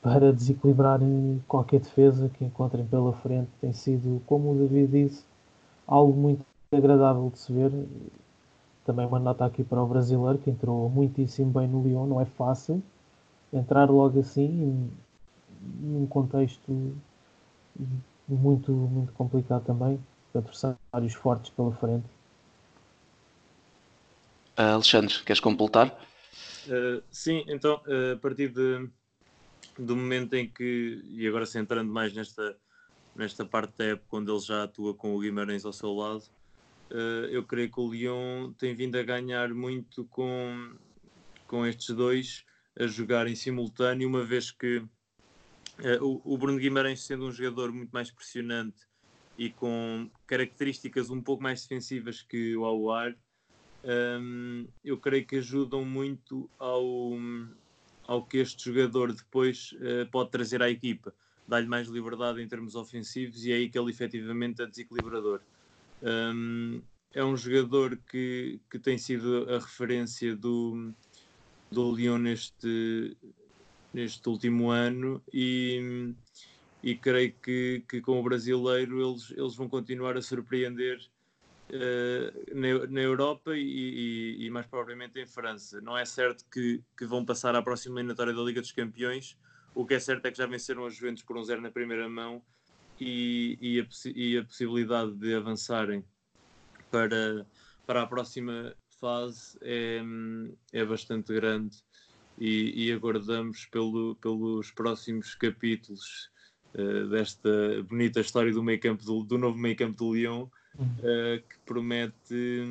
para 0.02 0.34
desequilibrar 0.34 1.00
qualquer 1.48 1.80
defesa 1.80 2.28
que 2.28 2.44
encontrem 2.44 2.86
pela 2.86 3.14
frente. 3.14 3.50
Tem 3.62 3.72
sido, 3.72 4.22
como 4.26 4.52
o 4.52 4.56
David 4.56 4.92
disse, 4.92 5.24
algo 5.88 6.14
muito 6.14 6.46
agradável 6.74 7.30
de 7.30 7.40
se 7.40 7.54
ver. 7.54 7.72
Também 8.86 9.08
uma 9.08 9.20
nota 9.20 9.46
aqui 9.46 9.64
para 9.64 9.82
o 9.82 9.88
brasileiro 9.88 10.40
que 10.40 10.50
entrou 10.50 10.90
muitíssimo 10.90 11.52
bem 11.52 11.70
no 11.70 11.82
Lyon, 11.82 12.06
não 12.06 12.20
é 12.20 12.26
fácil 12.26 12.84
entrar 13.54 13.90
logo 13.90 14.20
assim 14.20 14.90
num 15.80 16.06
contexto 16.08 16.96
muito, 18.28 18.72
muito 18.72 19.14
complicado 19.14 19.64
também, 19.66 20.00
adversários 20.34 21.14
fortes 21.14 21.52
pela 21.52 21.72
frente. 21.74 22.06
Uh, 24.58 24.74
Alexandre, 24.74 25.16
queres 25.24 25.40
completar? 25.40 25.88
Uh, 26.68 27.02
sim, 27.12 27.44
então, 27.48 27.82
uh, 27.88 28.14
a 28.14 28.18
partir 28.18 28.50
de, 28.50 28.90
do 29.78 29.96
momento 29.96 30.34
em 30.34 30.48
que, 30.48 31.02
e 31.10 31.28
agora 31.28 31.46
centrando 31.46 31.92
mais 31.92 32.14
nesta, 32.14 32.56
nesta 33.16 33.46
parte 33.46 33.78
da 33.78 33.86
época, 33.86 34.08
quando 34.10 34.32
ele 34.32 34.42
já 34.42 34.64
atua 34.64 34.94
com 34.94 35.16
o 35.16 35.20
Guimarães 35.20 35.66
ao 35.66 35.74
seu 35.74 35.94
lado, 35.94 36.24
eu 37.32 37.44
creio 37.44 37.72
que 37.72 37.80
o 37.80 37.92
Lyon 37.92 38.52
tem 38.54 38.76
vindo 38.76 38.96
a 39.00 39.02
ganhar 39.02 39.50
muito 39.50 40.06
com, 40.06 40.76
com 41.48 41.66
estes 41.66 41.96
dois 41.96 42.46
a 42.80 42.88
jogar 42.88 43.28
em 43.28 43.36
simultâneo, 43.36 44.08
uma 44.08 44.24
vez 44.24 44.52
que 44.52 44.84
o, 46.02 46.34
o 46.34 46.38
Bruno 46.38 46.60
Guimarães, 46.60 47.04
sendo 47.04 47.26
um 47.26 47.32
jogador 47.32 47.72
muito 47.72 47.92
mais 47.92 48.12
pressionante 48.12 48.86
e 49.38 49.50
com 49.50 50.10
características 50.28 51.10
um 51.10 51.22
pouco 51.22 51.42
mais 51.42 51.62
defensivas 51.64 52.22
que 52.22 52.56
o 52.56 52.66
Aouar, 52.66 53.16
um, 53.84 54.68
eu 54.84 54.98
creio 54.98 55.26
que 55.26 55.38
ajudam 55.38 55.84
muito 55.84 56.50
ao, 56.58 57.14
ao 58.08 58.26
que 58.26 58.38
este 58.38 58.66
jogador 58.66 59.12
depois 59.12 59.74
uh, 59.74 60.10
pode 60.12 60.32
trazer 60.32 60.62
à 60.62 60.70
equipa. 60.70 61.14
Dá-lhe 61.48 61.68
mais 61.68 61.88
liberdade 61.90 62.42
em 62.42 62.48
termos 62.48 62.76
ofensivos 62.76 63.46
e 63.46 63.52
é 63.52 63.56
aí 63.56 63.70
que 63.70 63.78
ele 63.78 63.92
efetivamente 63.92 64.62
é 64.62 64.66
desequilibrador. 64.66 65.42
Um, 66.02 66.82
é 67.14 67.24
um 67.24 67.36
jogador 67.36 67.98
que, 68.10 68.60
que 68.70 68.80
tem 68.80 68.98
sido 68.98 69.50
a 69.50 69.60
referência 69.60 70.36
do, 70.36 70.94
do 71.74 71.96
Lyon 71.96 72.20
neste, 72.20 73.18
neste 73.94 74.30
último 74.30 74.70
ano 74.70 75.22
e, 75.34 76.14
e 76.82 76.96
creio 76.96 77.34
que, 77.42 77.84
que 77.90 78.02
com 78.02 78.20
o 78.20 78.24
brasileiro 78.24 79.02
eles, 79.02 79.32
eles 79.32 79.56
vão 79.56 79.68
continuar 79.68 80.16
a 80.16 80.22
surpreender 80.22 81.00
uh, 81.70 82.56
na, 82.56 82.88
na, 82.88 83.02
Europa 83.02 83.58
e, 83.58 83.62
e, 83.62 84.46
e, 84.46 84.50
mais 84.50 84.68
propriamente 84.68 85.20
em 85.20 85.26
França. 85.26 85.82
Não 85.82 85.98
é 85.98 86.06
certo 86.06 86.46
que, 86.52 86.82
que 86.98 87.06
vão 87.06 87.26
passar 87.26 87.56
à 87.56 87.62
próxima 87.62 88.00
eliminatória 88.00 88.34
da 88.34 88.42
Liga 88.42 88.62
dos 88.62 88.72
Campeões, 88.72 89.38
o 89.74 89.86
que 89.86 89.96
é 89.96 90.00
certo 90.00 90.26
é 90.28 90.32
que 90.32 90.38
já 90.38 90.46
venceram 90.46 90.86
os 90.86 90.96
Juventus 90.96 91.24
por 91.24 91.38
um 91.38 91.44
zero 91.44 91.62
na 91.62 91.72
primeira 91.72 92.08
mão 92.08 92.42
e, 93.00 93.58
e, 93.60 93.82
a, 93.82 93.86
e 94.16 94.38
a 94.38 94.44
possibilidade 94.44 95.14
de 95.16 95.34
avançarem 95.34 96.06
para, 96.92 97.46
para 97.88 98.04
a 98.04 98.08
próxima 98.08 98.76
fase 99.04 99.58
é, 99.62 100.02
é 100.72 100.86
bastante 100.86 101.34
grande 101.34 101.78
e, 102.38 102.86
e 102.86 102.92
aguardamos 102.94 103.66
pelo, 103.66 104.16
pelos 104.16 104.72
próximos 104.72 105.36
capítulos 105.36 106.30
uh, 106.74 107.10
desta 107.10 107.84
bonita 107.90 108.22
história 108.22 108.54
do, 108.54 108.64
meio 108.64 108.80
campo 108.80 109.04
do, 109.04 109.24
do 109.24 109.38
novo 109.38 109.58
meio 109.58 109.76
campo 109.76 109.98
do 109.98 110.14
Lyon 110.14 110.44
uh, 110.44 110.50
que 111.50 111.60
promete, 111.66 112.64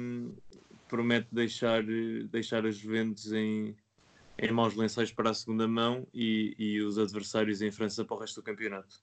promete 0.89 1.29
deixar, 1.31 1.85
deixar 2.31 2.65
as 2.65 2.77
Juventus 2.77 3.31
em, 3.31 3.77
em 4.39 4.53
maus 4.53 4.75
lençóis 4.75 5.13
para 5.13 5.29
a 5.29 5.35
segunda 5.35 5.69
mão 5.69 6.07
e, 6.15 6.55
e 6.59 6.81
os 6.81 6.99
adversários 6.99 7.61
em 7.61 7.71
França 7.71 8.07
para 8.07 8.17
o 8.17 8.21
resto 8.21 8.41
do 8.41 8.45
campeonato. 8.45 9.03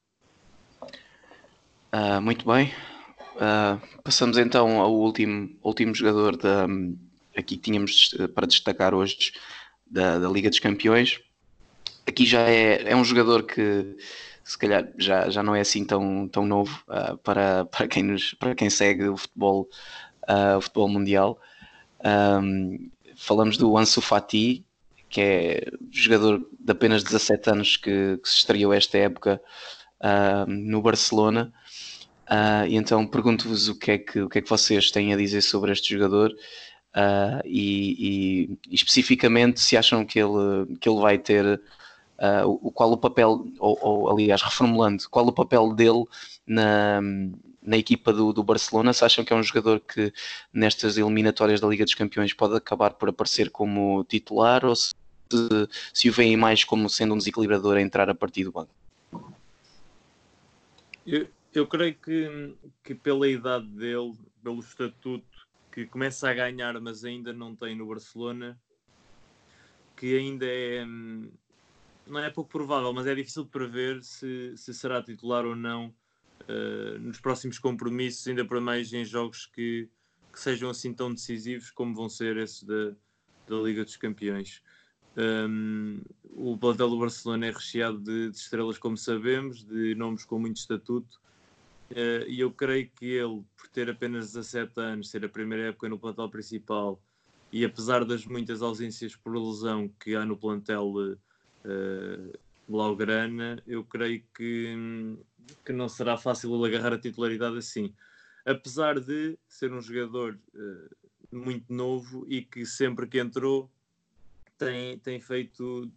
Uh, 1.94 2.20
muito 2.24 2.44
bem. 2.44 2.74
Uh, 3.36 4.02
passamos 4.04 4.38
então 4.40 4.82
ao 4.82 4.92
último, 4.92 5.56
último 5.64 5.94
jogador 5.94 6.36
da, 6.36 6.68
aqui 7.40 7.58
que 7.58 7.64
tínhamos 7.64 8.16
para 8.34 8.48
destacar 8.48 8.94
hoje 8.94 9.34
da, 9.90 10.20
da 10.20 10.30
Liga 10.30 10.50
dos 10.50 10.60
Campeões. 10.60 11.20
Aqui 12.08 12.26
já 12.26 12.42
é, 12.42 12.92
é 12.92 12.96
um 12.96 13.04
jogador 13.04 13.44
que 13.44 13.96
se 14.44 14.58
calhar 14.58 14.92
já, 14.98 15.30
já 15.30 15.44
não 15.44 15.56
é 15.56 15.62
assim 15.62 15.86
tão, 15.86 16.28
tão 16.28 16.46
novo 16.46 16.84
uh, 16.88 17.16
para, 17.20 17.66
para, 17.66 17.88
quem 17.88 18.02
nos, 18.02 18.34
para 18.34 18.56
quem 18.56 18.70
segue 18.70 19.08
o 19.08 19.16
futebol, 19.16 19.70
uh, 20.28 20.58
o 20.58 20.62
futebol 20.62 20.90
mundial. 20.90 21.40
Um, 22.04 22.90
falamos 23.16 23.58
do 23.58 23.78
Ansu 23.78 24.02
Fati, 24.02 24.66
que 25.08 25.22
é 25.22 25.66
jogador 25.92 26.44
de 26.60 26.72
apenas 26.72 27.04
17 27.04 27.50
anos 27.50 27.78
que, 27.78 28.18
que 28.18 28.30
se 28.30 28.38
estreou 28.38 28.74
esta 28.74 28.98
época 28.98 29.42
uh, 30.02 30.50
no 30.50 30.82
Barcelona. 30.82 31.54
Uh, 32.30 32.66
e 32.68 32.76
então 32.76 33.06
pergunto-vos 33.06 33.68
o, 33.70 33.78
que 33.78 33.92
é 33.92 33.98
que, 33.98 34.22
o 34.22 34.30
que 34.30 34.40
é 34.40 34.42
que 34.42 34.50
vocês 34.50 34.92
têm 34.92 35.14
a 35.14 35.18
dizer 35.18 35.42
sobre 35.42 35.72
este 35.72 35.94
jogador 35.94 36.34
uh, 36.96 37.42
e, 37.46 38.50
e, 38.68 38.74
especificamente 38.74 39.60
se 39.60 39.78
acham 39.78 40.06
que 40.06 40.20
ele, 40.20 40.78
que 40.80 40.90
ele 40.90 41.00
vai 41.00 41.18
ter 41.18 41.62
uh, 42.20 42.48
o, 42.62 42.72
qual 42.72 42.92
o 42.92 42.98
papel, 42.98 43.46
ou, 43.60 43.80
ou, 43.82 44.10
aliás, 44.12 44.42
reformulando, 44.42 45.10
qual 45.10 45.28
o 45.28 45.34
papel 45.34 45.74
dele 45.74 46.06
na, 46.46 47.02
na 47.62 47.78
equipa 47.78 48.12
do, 48.12 48.34
do 48.34 48.44
Barcelona, 48.44 48.94
se 48.94 49.04
acham 49.04 49.24
que 49.24 49.34
é 49.34 49.36
um 49.36 49.44
jogador 49.44 49.80
que 49.80 50.14
nestas 50.54 50.98
eliminatórias 50.98 51.60
da 51.60 51.68
Liga 51.68 51.86
dos 51.86 51.96
Campeões 51.96 52.34
pode 52.34 52.56
acabar 52.56 52.94
por 52.94 53.10
aparecer 53.10 53.50
como 53.50 54.04
titular 54.06 54.66
ou 54.66 54.76
se, 54.76 54.94
se 55.94 56.10
o 56.10 56.14
veem 56.14 56.36
mais 56.36 56.64
como 56.64 56.90
sendo 56.90 57.14
um 57.14 57.18
desequilibrador 57.18 57.78
a 57.78 57.82
entrar 57.82 58.10
a 58.10 58.16
partir 58.16 58.44
do 58.44 58.52
banco? 58.52 58.74
Eu, 61.06 61.28
eu 61.54 61.66
creio 61.66 61.96
que, 61.96 62.54
que 62.84 62.94
pela 62.94 63.28
idade 63.28 63.68
dele, 63.68 64.14
pelo 64.44 64.60
estatuto 64.60 65.39
que 65.86 65.92
começa 65.92 66.30
a 66.30 66.34
ganhar, 66.34 66.80
mas 66.80 67.04
ainda 67.04 67.34
não 67.34 67.56
tem 67.56 67.76
no 67.76 67.88
Barcelona, 67.88 68.60
que 69.96 70.18
ainda 70.18 70.46
é 70.46 70.86
hum, 70.86 71.30
não 72.10 72.20
é 72.20 72.30
pouco 72.30 72.50
provável, 72.50 72.92
mas 72.92 73.06
é 73.06 73.16
difícil 73.16 73.44
de 73.44 73.50
prever 73.50 74.04
se, 74.04 74.54
se 74.58 74.74
será 74.74 75.02
titular 75.02 75.46
ou 75.46 75.56
não 75.56 75.94
uh, 76.48 77.00
nos 77.00 77.20
próximos 77.20 77.60
compromissos, 77.60 78.28
ainda 78.28 78.44
para 78.44 78.60
mais 78.60 78.92
em 78.92 79.06
jogos 79.06 79.46
que, 79.46 79.90
que, 80.32 80.40
sejam 80.40 80.70
assim 80.70 80.94
tão 80.94 81.14
decisivos 81.14 81.70
como 81.70 81.94
vão 81.94 82.10
ser 82.10 82.38
esses 82.38 82.64
da, 82.64 82.92
da 83.48 83.56
Liga 83.58 83.84
dos 83.84 83.96
Campeões. 83.96 84.62
Um, 85.18 86.02
o 86.24 86.58
plantel 86.58 86.90
do 86.90 87.00
Barcelona 87.00 87.48
é 87.48 87.52
recheado 87.52 88.00
de, 88.00 88.30
de, 88.30 88.38
estrelas, 88.38 88.78
como 88.78 88.98
sabemos, 88.98 89.64
de 89.64 89.96
nomes 89.96 90.24
com 90.24 90.40
muito 90.40 90.58
estatuto, 90.58 91.20
e 92.28 92.40
eu 92.40 92.52
creio 92.52 92.90
que 92.92 93.06
ele, 93.06 93.44
por 93.58 93.68
ter 93.70 93.90
apenas 93.90 94.34
17 94.34 94.74
anos, 94.78 95.10
ser 95.10 95.26
a 95.26 95.30
primeira 95.30 95.70
época 95.70 95.90
no 95.90 96.00
plantel 96.00 96.30
principal, 96.30 97.02
e 97.52 97.66
apesar 97.66 98.06
das 98.06 98.26
muitas 98.26 98.62
ausências 98.62 99.16
por 99.16 99.36
lesão 99.36 99.90
que 100.00 100.16
há 100.16 100.24
no 100.24 100.38
plantel 100.38 100.94
uh, 100.96 102.40
eu 103.66 103.84
creio 103.84 104.24
que, 104.36 105.18
que 105.66 105.74
não 105.74 105.90
será 105.90 106.16
fácil 106.18 106.54
ele 106.56 106.76
agarrar 106.76 106.94
a 106.94 107.00
titularidade 107.00 107.58
assim. 107.58 107.94
Apesar 108.46 109.00
de 109.00 109.38
ser 109.48 109.74
um 109.74 109.82
jogador 109.82 110.40
uh, 110.54 111.36
muito 111.36 111.74
novo 111.74 112.26
e 112.28 112.44
que 112.44 112.66
sempre 112.66 113.08
que 113.08 113.20
entrou 113.20 113.72
tem, 114.58 115.00
tem 115.00 115.20
feito 115.20 115.92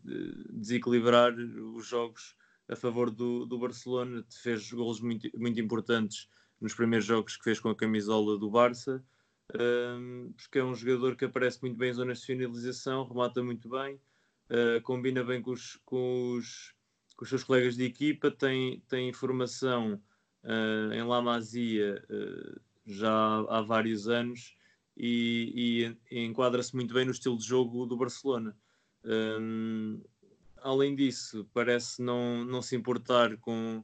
desequilibrar 0.51 1.35
os 1.35 1.87
jogos 1.87 2.35
a 2.73 2.77
favor 2.77 3.11
do, 3.11 3.45
do 3.45 3.59
Barcelona, 3.59 4.25
fez 4.31 4.73
golos 4.73 5.01
muito, 5.01 5.29
muito 5.39 5.61
importantes 5.61 6.29
nos 6.61 6.75
primeiros 6.75 7.07
jogos 7.07 7.37
que 7.37 7.45
fez 7.45 7.61
com 7.61 7.69
a 7.69 7.77
camisola 7.77 8.39
do 8.39 8.51
Barça, 8.51 9.05
um, 9.55 10.33
porque 10.37 10.59
é 10.59 10.65
um 10.65 10.75
jogador 10.75 11.17
que 11.17 11.25
aparece 11.25 11.61
muito 11.61 11.77
bem 11.77 11.91
em 11.91 11.95
zonas 11.95 12.21
de 12.21 12.27
finalização, 12.27 13.07
remata 13.07 13.43
muito 13.43 13.69
bem, 13.69 13.97
uh, 14.49 14.81
combina 14.83 15.23
bem 15.23 15.43
com 15.43 15.51
os, 15.51 15.79
com, 15.85 16.37
os, 16.37 16.75
com 17.17 17.25
os, 17.25 17.29
seus 17.29 17.45
colegas 17.45 17.77
de 17.77 17.85
equipa, 17.85 18.31
tem, 18.31 18.81
tem 18.89 19.13
formação 19.13 20.01
uh, 20.45 20.93
em 20.93 21.03
La 21.03 21.21
Masia 21.21 22.03
uh, 22.09 22.61
já 22.87 23.45
há 23.49 23.61
vários 23.61 24.09
anos 24.09 24.57
e, 24.97 25.93
e, 26.11 26.17
e 26.17 26.25
enquadra-se 26.25 26.75
muito 26.75 26.95
bem 26.95 27.05
no 27.05 27.13
estilo 27.13 27.37
de 27.37 27.45
jogo 27.45 27.85
do 27.87 27.97
Barcelona. 27.97 28.57
Um, 29.05 30.01
além 30.63 30.95
disso, 30.95 31.47
parece 31.53 32.03
não, 32.03 32.45
não 32.45 32.63
se 32.63 32.77
importar 32.77 33.37
com, 33.39 33.83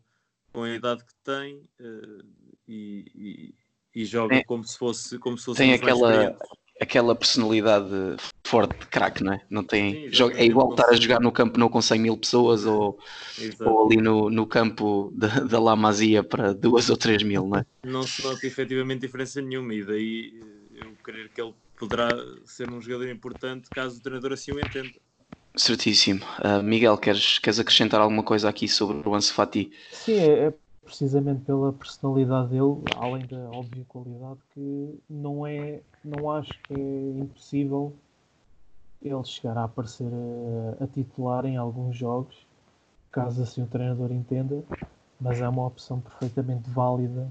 com 0.52 0.62
a 0.62 0.70
idade 0.70 1.04
que 1.04 1.14
tem 1.24 1.56
uh, 1.80 2.24
e, 2.66 3.04
e, 3.14 3.54
e 3.94 4.04
joga 4.04 4.36
tem, 4.36 4.44
como 4.44 4.64
se 4.64 4.78
fosse 4.78 5.18
como 5.18 5.36
se 5.38 5.44
fosse 5.44 5.58
tem 5.58 5.72
aquela 5.72 6.36
aquela 6.80 7.14
personalidade 7.14 8.16
forte 8.46 8.78
de 8.78 8.86
craque, 8.86 9.22
não 9.22 9.32
é? 9.32 9.44
Não 9.50 9.64
tem, 9.64 9.92
Sim, 9.92 10.12
joga, 10.12 10.38
é 10.38 10.44
igual 10.44 10.70
estar 10.70 10.88
a 10.88 10.94
jogar 10.94 11.20
no 11.20 11.32
campo 11.32 11.58
não 11.58 11.68
com 11.68 11.82
100 11.82 12.00
mil 12.00 12.16
pessoas 12.16 12.64
ou, 12.64 12.98
ou 13.60 13.86
ali 13.86 13.96
no, 13.96 14.30
no 14.30 14.46
campo 14.46 15.12
da, 15.14 15.40
da 15.40 15.58
Lamazia 15.58 16.22
para 16.22 16.54
duas 16.54 16.88
ou 16.88 16.96
três 16.96 17.22
mil, 17.22 17.46
não 17.46 17.58
é? 17.58 17.66
Não 17.84 18.02
se 18.04 18.22
nota 18.22 18.46
efetivamente 18.46 19.00
diferença 19.00 19.42
nenhuma 19.42 19.74
e 19.74 19.84
daí 19.84 20.40
eu 20.72 20.92
querer 21.04 21.28
que 21.30 21.40
ele 21.40 21.54
poderá 21.76 22.08
ser 22.44 22.70
um 22.70 22.80
jogador 22.80 23.08
importante 23.08 23.68
caso 23.70 23.98
o 23.98 24.02
treinador 24.02 24.32
assim 24.32 24.52
o 24.52 24.60
entenda. 24.60 24.90
Certíssimo. 25.58 26.24
Uh, 26.38 26.62
Miguel, 26.62 26.96
queres, 26.96 27.38
queres 27.40 27.58
acrescentar 27.58 28.00
alguma 28.00 28.22
coisa 28.22 28.48
aqui 28.48 28.68
sobre 28.68 29.06
o 29.08 29.14
Ansu 29.14 29.34
Fati? 29.34 29.70
Sim, 29.90 30.14
é, 30.14 30.46
é 30.46 30.54
precisamente 30.84 31.42
pela 31.44 31.72
personalidade 31.72 32.48
dele, 32.48 32.76
além 32.96 33.26
da 33.26 33.50
óbvia 33.50 33.84
qualidade, 33.88 34.38
que 34.54 34.98
não 35.10 35.46
é, 35.46 35.80
não 36.04 36.30
acho 36.30 36.52
que 36.62 36.74
é 36.74 37.20
impossível 37.20 37.92
ele 39.02 39.24
chegar 39.24 39.58
a 39.58 39.64
aparecer 39.64 40.06
a, 40.80 40.84
a 40.84 40.86
titular 40.86 41.44
em 41.44 41.56
alguns 41.56 41.96
jogos, 41.96 42.46
caso 43.10 43.42
assim 43.42 43.62
o 43.62 43.66
treinador 43.66 44.12
entenda, 44.12 44.62
mas 45.20 45.40
é 45.40 45.48
uma 45.48 45.66
opção 45.66 46.00
perfeitamente 46.00 46.70
válida. 46.70 47.28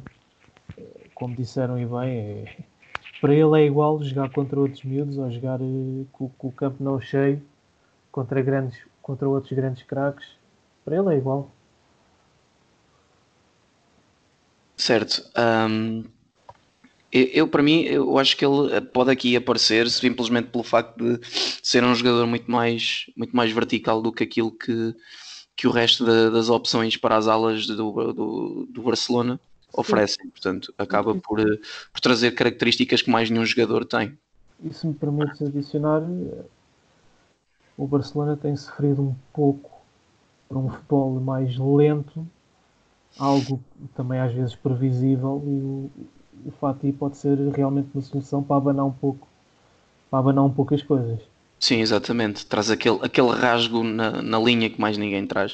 Como 1.15 1.34
disseram 1.34 1.79
e 1.79 1.86
bem, 1.86 2.19
é, 2.19 2.57
para 3.19 3.34
ele 3.34 3.60
é 3.60 3.65
igual 3.65 4.03
jogar 4.03 4.29
contra 4.29 4.60
outros 4.60 4.84
miúdos 4.84 5.17
ou 5.17 5.31
jogar 5.31 5.60
uh, 5.62 6.07
com, 6.12 6.29
com, 6.29 6.48
o 6.50 6.51
campo 6.51 6.84
não 6.84 7.01
cheio 7.01 7.41
contra, 8.17 8.41
grandes, 8.41 8.79
contra 9.00 9.29
outros 9.29 9.53
grandes 9.53 9.83
craques. 9.83 10.25
Para 10.83 10.97
ele 10.97 11.13
é 11.13 11.17
igual. 11.19 11.51
Certo. 14.75 15.24
Um, 15.38 16.03
eu, 17.12 17.24
eu, 17.25 17.47
para 17.47 17.62
mim, 17.62 17.83
eu 17.83 18.17
acho 18.17 18.36
que 18.36 18.43
ele 18.43 18.81
pode 18.81 19.12
aqui 19.12 19.36
aparecer 19.36 19.88
simplesmente 19.91 20.50
pelo 20.50 20.63
facto 20.63 20.97
de 20.97 21.19
ser 21.62 21.83
um 21.83 21.93
jogador 21.93 22.25
muito 22.25 22.50
mais, 22.50 23.05
muito 23.15 23.36
mais 23.36 23.51
vertical 23.51 24.01
do 24.01 24.12
que 24.12 24.24
aquilo 24.24 24.50
que, 24.50 24.95
que 25.55 25.67
o 25.67 25.71
resto 25.71 26.03
da, 26.03 26.31
das 26.31 26.50
opções 26.50 26.97
para 26.97 27.17
as 27.17 27.27
alas 27.27 27.67
do, 27.67 27.75
do, 27.75 28.67
do 28.67 28.81
Barcelona 28.81 29.39
oferecem. 29.71 30.27
Portanto, 30.29 30.74
acaba 30.75 31.13
por, 31.13 31.38
por 31.93 32.01
trazer 32.01 32.31
características 32.31 33.03
que 33.03 33.12
mais 33.12 33.29
nenhum 33.29 33.45
jogador 33.45 33.86
tem. 33.86 34.17
E 34.63 34.74
se 34.74 34.88
me 34.88 34.95
permites 34.95 35.39
adicionar, 35.39 36.01
o 37.77 37.86
Barcelona 37.86 38.36
tem 38.36 38.55
sofrido 38.55 39.01
um 39.01 39.15
pouco 39.34 39.69
por 40.50 40.57
um 40.57 40.69
futebol 40.69 41.19
mais 41.19 41.57
lento 41.57 42.25
algo 43.19 43.62
também 43.96 44.19
às 44.19 44.34
vezes 44.34 44.55
previsível 44.55 45.41
e 45.46 45.50
o, 45.50 45.91
o 46.46 46.51
Fati 46.60 46.91
pode 46.91 47.17
ser 47.17 47.38
realmente 47.50 47.89
uma 47.93 48.01
solução 48.01 48.43
para 48.43 48.57
abanar 48.57 48.86
um 48.86 48.91
pouco 48.91 49.27
para 50.10 50.19
abanar 50.19 50.46
um 50.46 50.50
pouco 50.50 50.74
as 50.74 50.81
coisas. 50.81 51.19
Sim, 51.60 51.81
exatamente. 51.81 52.46
Traz 52.46 52.69
aquele, 52.72 53.00
aquele 53.01 53.31
rasgo 53.31 53.84
na, 53.84 54.22
na 54.22 54.39
linha 54.39 54.69
que 54.69 54.79
mais 54.79 54.98
ninguém 54.98 55.25
traz, 55.25 55.53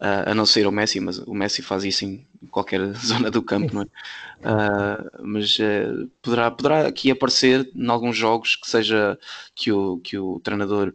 uh, 0.00 0.30
a 0.30 0.34
não 0.34 0.44
ser 0.44 0.66
o 0.66 0.72
Messi, 0.72 1.00
mas 1.00 1.18
o 1.18 1.32
Messi 1.34 1.62
faz 1.62 1.84
isso 1.84 2.04
em 2.04 2.26
qualquer 2.50 2.80
zona 2.94 3.30
do 3.30 3.42
campo, 3.42 3.74
não 3.74 3.82
é? 3.82 3.84
Uh, 3.84 5.10
mas 5.22 5.58
uh, 5.58 6.10
poderá, 6.20 6.50
poderá 6.50 6.86
aqui 6.86 7.10
aparecer 7.10 7.70
em 7.74 7.88
alguns 7.88 8.16
jogos 8.16 8.56
que 8.56 8.68
seja 8.68 9.18
que 9.54 9.72
o, 9.72 9.98
que 9.98 10.18
o 10.18 10.40
treinador 10.40 10.92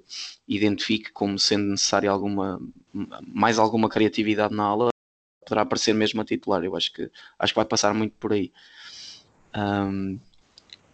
identifique 0.56 1.12
como 1.12 1.40
sendo 1.40 1.70
necessária 1.72 2.10
alguma 2.10 2.60
mais 3.22 3.58
alguma 3.58 3.88
criatividade 3.88 4.54
na 4.54 4.64
aula 4.64 4.92
poderá 5.46 5.62
aparecer 5.64 5.94
mesmo 5.94 6.22
a 6.22 6.26
titular. 6.26 6.64
Eu 6.64 6.76
acho 6.76 6.94
que, 6.94 7.10
acho 7.40 7.54
que 7.54 7.60
vai 7.60 7.66
passar 7.66 7.94
muito 7.94 8.14
por 8.20 8.34
aí. 8.34 8.52
Um, 9.56 10.20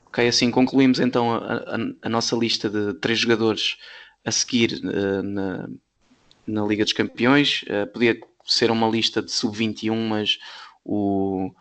ok, 0.08 0.28
assim 0.28 0.50
concluímos 0.50 1.00
então 1.00 1.34
a, 1.34 1.38
a, 1.38 1.78
a, 2.04 2.10
nossa 2.10 2.36
lista 2.36 2.70
de 2.70 2.94
três 2.96 3.20
jogadores 3.20 3.78
a 4.26 4.32
seguir 4.32 4.80
uh, 4.84 5.22
na, 5.22 5.70
na 6.46 6.66
Liga 6.66 6.84
dos 6.84 6.94
Campeões. 6.94 7.64
Uh, 7.64 7.88
podia 7.88 8.20
ser 8.46 8.72
uma 8.72 8.88
lista 8.88 9.22
de 9.22 9.32
sub-21, 9.32 9.96
mas 9.96 10.40
o, 10.84 11.52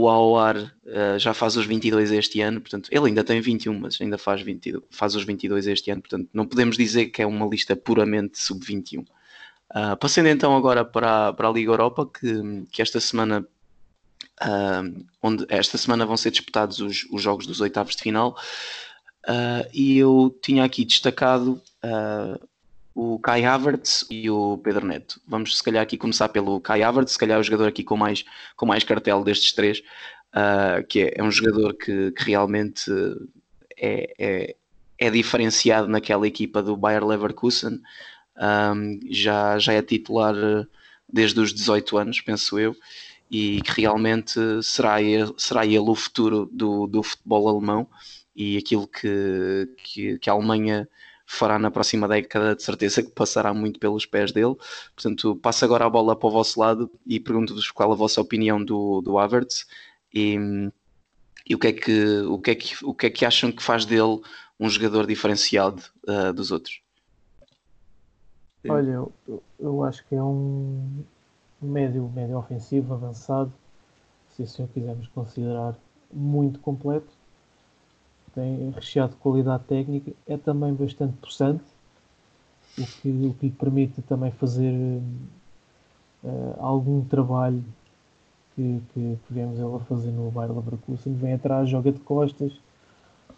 o 0.00 0.08
Aouar 0.08 0.56
uh, 0.56 1.18
já 1.18 1.34
faz 1.34 1.56
os 1.56 1.66
22 1.66 2.10
este 2.12 2.40
ano, 2.40 2.60
portanto, 2.60 2.88
ele 2.90 3.08
ainda 3.08 3.22
tem 3.22 3.40
21, 3.40 3.78
mas 3.78 4.00
ainda 4.00 4.16
faz, 4.16 4.40
20, 4.40 4.82
faz 4.90 5.14
os 5.14 5.24
22 5.24 5.66
este 5.66 5.90
ano, 5.90 6.00
portanto, 6.00 6.28
não 6.32 6.46
podemos 6.46 6.76
dizer 6.76 7.06
que 7.06 7.20
é 7.20 7.26
uma 7.26 7.46
lista 7.46 7.76
puramente 7.76 8.38
sub-21. 8.38 9.00
Uh, 9.00 9.96
passando 10.00 10.26
então 10.26 10.56
agora 10.56 10.84
para, 10.84 11.32
para 11.34 11.48
a 11.48 11.52
Liga 11.52 11.70
Europa, 11.70 12.06
que, 12.06 12.64
que 12.72 12.80
esta 12.80 12.98
semana 12.98 13.46
uh, 14.42 15.06
onde 15.22 15.44
esta 15.48 15.76
semana 15.76 16.06
vão 16.06 16.16
ser 16.16 16.30
disputados 16.30 16.80
os, 16.80 17.06
os 17.10 17.22
jogos 17.22 17.46
dos 17.46 17.60
oitavos 17.60 17.94
de 17.94 18.02
final. 18.02 18.36
Uh, 19.28 19.68
e 19.72 19.98
eu 19.98 20.34
tinha 20.42 20.64
aqui 20.64 20.84
destacado 20.84 21.62
o 23.02 23.18
Kai 23.18 23.46
Havertz 23.46 24.04
e 24.10 24.28
o 24.28 24.58
Pedro 24.58 24.86
Neto. 24.86 25.22
Vamos 25.26 25.56
se 25.56 25.64
calhar 25.64 25.82
aqui 25.82 25.96
começar 25.96 26.28
pelo 26.28 26.60
Kai 26.60 26.82
Havertz, 26.82 27.12
se 27.12 27.18
calhar 27.18 27.40
o 27.40 27.42
jogador 27.42 27.66
aqui 27.66 27.82
com 27.82 27.96
mais, 27.96 28.26
com 28.54 28.66
mais 28.66 28.84
cartel 28.84 29.24
destes 29.24 29.54
três, 29.54 29.82
que 30.86 31.00
é, 31.00 31.14
é, 31.16 31.22
um 31.22 31.30
jogador 31.30 31.72
que, 31.72 32.10
que 32.10 32.24
realmente 32.24 32.90
é, 33.78 34.12
é, 34.18 34.56
é, 34.98 35.10
diferenciado 35.10 35.88
naquela 35.88 36.26
equipa 36.26 36.62
do 36.62 36.76
Bayer 36.76 37.02
Leverkusen 37.02 37.80
um, 38.38 39.00
já, 39.10 39.58
já 39.58 39.72
é 39.72 39.80
titular 39.80 40.34
desde 41.10 41.40
os 41.40 41.54
18 41.54 41.96
anos, 41.96 42.20
penso 42.20 42.58
eu, 42.58 42.76
e 43.30 43.62
que 43.62 43.80
realmente 43.80 44.38
será 44.62 45.00
ele, 45.00 45.32
será 45.38 45.64
ele 45.64 45.78
o 45.78 45.94
futuro 45.94 46.50
do, 46.52 46.86
do 46.86 47.02
futebol 47.02 47.48
alemão 47.48 47.88
e 48.36 48.58
aquilo 48.58 48.86
que, 48.86 49.70
que, 49.78 50.18
que 50.18 50.28
a 50.28 50.34
Alemanha 50.34 50.86
fará 51.32 51.60
na 51.60 51.70
próxima 51.70 52.08
década, 52.08 52.56
de 52.56 52.62
certeza 52.62 53.04
que 53.04 53.10
passará 53.12 53.54
muito 53.54 53.78
pelos 53.78 54.04
pés 54.04 54.32
dele. 54.32 54.56
Portanto, 54.96 55.36
passo 55.36 55.64
agora 55.64 55.86
a 55.86 55.90
bola 55.90 56.16
para 56.16 56.28
o 56.28 56.32
vosso 56.32 56.58
lado 56.58 56.90
e 57.06 57.20
pergunto-vos 57.20 57.70
qual 57.70 57.92
a 57.92 57.94
vossa 57.94 58.20
opinião 58.20 58.62
do, 58.62 59.00
do 59.00 59.16
Havertz 59.16 59.64
e, 60.12 60.36
e 61.48 61.54
o, 61.54 61.58
que 61.58 61.68
é 61.68 61.72
que, 61.72 62.18
o, 62.22 62.36
que 62.36 62.50
é 62.50 62.54
que, 62.56 62.84
o 62.84 62.92
que 62.92 63.06
é 63.06 63.10
que 63.10 63.24
acham 63.24 63.52
que 63.52 63.62
faz 63.62 63.84
dele 63.84 64.20
um 64.58 64.68
jogador 64.68 65.06
diferenciado 65.06 65.82
uh, 66.08 66.32
dos 66.32 66.50
outros. 66.50 66.82
Olha, 68.68 68.90
eu, 68.90 69.42
eu 69.58 69.84
acho 69.84 70.04
que 70.08 70.16
é 70.16 70.22
um 70.22 71.04
médio, 71.62 72.10
médio 72.12 72.36
ofensivo 72.38 72.92
avançado, 72.92 73.52
se 74.30 74.42
assim 74.42 74.64
o 74.64 74.68
quisermos 74.68 75.06
considerar, 75.08 75.78
muito 76.12 76.58
completo. 76.58 77.19
Tem 78.34 78.70
recheado 78.70 79.12
de 79.12 79.18
qualidade 79.18 79.64
técnica, 79.64 80.12
é 80.26 80.36
também 80.36 80.72
bastante 80.72 81.14
possante, 81.16 81.64
o 82.78 82.86
que, 82.86 83.08
o 83.08 83.34
que 83.34 83.46
lhe 83.46 83.52
permite 83.52 84.00
também 84.02 84.30
fazer 84.30 84.72
uh, 86.22 86.56
algum 86.58 87.04
trabalho 87.04 87.64
que, 88.54 88.82
que, 88.92 89.18
que 89.26 89.34
vemos 89.34 89.58
ele 89.58 89.84
fazer 89.88 90.10
no 90.10 90.30
Bayer 90.30 90.52
Leverkusen. 90.52 91.14
Vem 91.14 91.34
atrás, 91.34 91.68
joga 91.68 91.90
de 91.90 91.98
costas, 92.00 92.52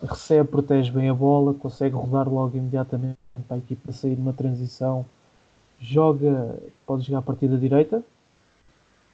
recebe, 0.03 0.49
protege 0.49 0.91
bem 0.91 1.09
a 1.09 1.15
bola, 1.15 1.55
consegue 1.55 1.95
rodar 1.95 2.29
logo 2.29 2.57
imediatamente 2.57 3.19
para 3.47 3.57
a 3.57 3.59
equipa 3.59 3.93
sair 3.93 4.17
numa 4.17 4.33
transição, 4.33 5.07
joga, 5.81 6.59
pode 6.87 7.07
jogar 7.07 7.19
a 7.19 7.23
partir 7.23 7.49
da 7.49 7.57
direita, 7.57 8.03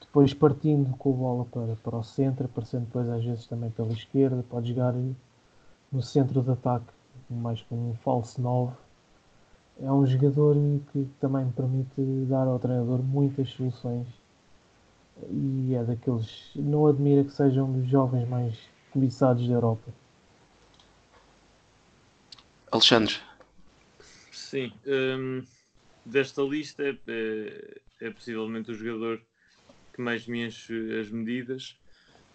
depois 0.01 0.33
partindo 0.33 0.95
com 0.97 1.13
a 1.13 1.15
bola 1.15 1.45
para, 1.45 1.75
para 1.75 1.97
o 1.97 2.03
centro, 2.03 2.45
aparecendo 2.45 2.85
depois 2.85 3.07
às 3.09 3.23
vezes 3.23 3.45
também 3.45 3.69
pela 3.69 3.91
esquerda, 3.91 4.43
pode 4.49 4.69
jogar 4.69 4.93
no 5.91 6.01
centro 6.01 6.41
de 6.41 6.51
ataque, 6.51 6.91
mais 7.29 7.61
como 7.63 7.91
um 7.91 7.95
falso 7.95 8.41
9. 8.41 8.75
É 9.81 9.91
um 9.91 10.05
jogador 10.05 10.55
que 10.91 11.07
também 11.19 11.49
permite 11.51 12.01
dar 12.27 12.47
ao 12.47 12.59
treinador 12.59 13.01
muitas 13.01 13.49
soluções 13.49 14.07
e 15.29 15.73
é 15.73 15.83
daqueles. 15.83 16.51
Não 16.55 16.87
admira 16.87 17.23
que 17.23 17.31
sejam 17.31 17.67
um 17.67 17.81
dos 17.81 17.89
jovens 17.89 18.27
mais 18.27 18.57
cobiçados 18.91 19.47
da 19.47 19.53
Europa. 19.53 19.91
Alexandre. 22.71 23.15
Sim. 24.31 24.71
Um, 24.85 25.43
desta 26.05 26.41
lista 26.41 26.83
é, 26.83 26.97
é, 27.07 27.81
é, 28.01 28.09
possivelmente 28.11 28.71
o 28.71 28.75
jogador 28.75 29.21
que 29.93 30.01
mais 30.01 30.27
me 30.27 30.45
enche 30.45 30.99
as 30.99 31.09
medidas 31.09 31.77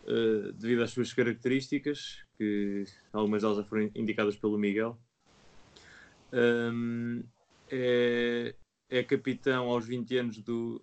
uh, 0.05 0.53
devido 0.53 0.83
às 0.83 0.91
suas 0.91 1.13
características, 1.13 2.24
que 2.37 2.85
algumas 3.13 3.43
delas 3.43 3.59
já 3.59 3.65
foram 3.65 3.91
indicadas 3.95 4.37
pelo 4.37 4.59
Miguel. 4.59 4.99
Um, 6.33 7.23
é, 7.71 8.55
é 8.91 9.03
capitão 9.03 9.69
aos 9.69 9.87
20 9.87 10.17
anos 10.19 10.39
do, 10.39 10.83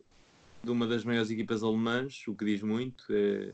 de 0.64 0.72
uma 0.72 0.88
das 0.88 1.04
maiores 1.04 1.30
equipas 1.30 1.64
alemãs, 1.64 2.24
o 2.28 2.36
que 2.36 2.46
diz 2.46 2.62
muito. 2.62 3.06
É, 3.10 3.54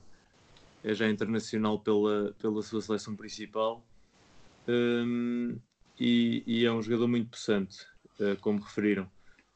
é 0.83 0.93
já 0.93 1.09
internacional 1.09 1.79
pela, 1.79 2.33
pela 2.39 2.61
sua 2.61 2.81
seleção 2.81 3.15
principal. 3.15 3.85
Um, 4.67 5.57
e, 5.99 6.43
e, 6.45 6.65
é 6.65 6.71
um 6.71 6.81
jogador 6.81 7.07
muito 7.07 7.29
possante, 7.31 7.85
uh, 8.19 8.39
como 8.39 8.61
referiram. 8.61 9.09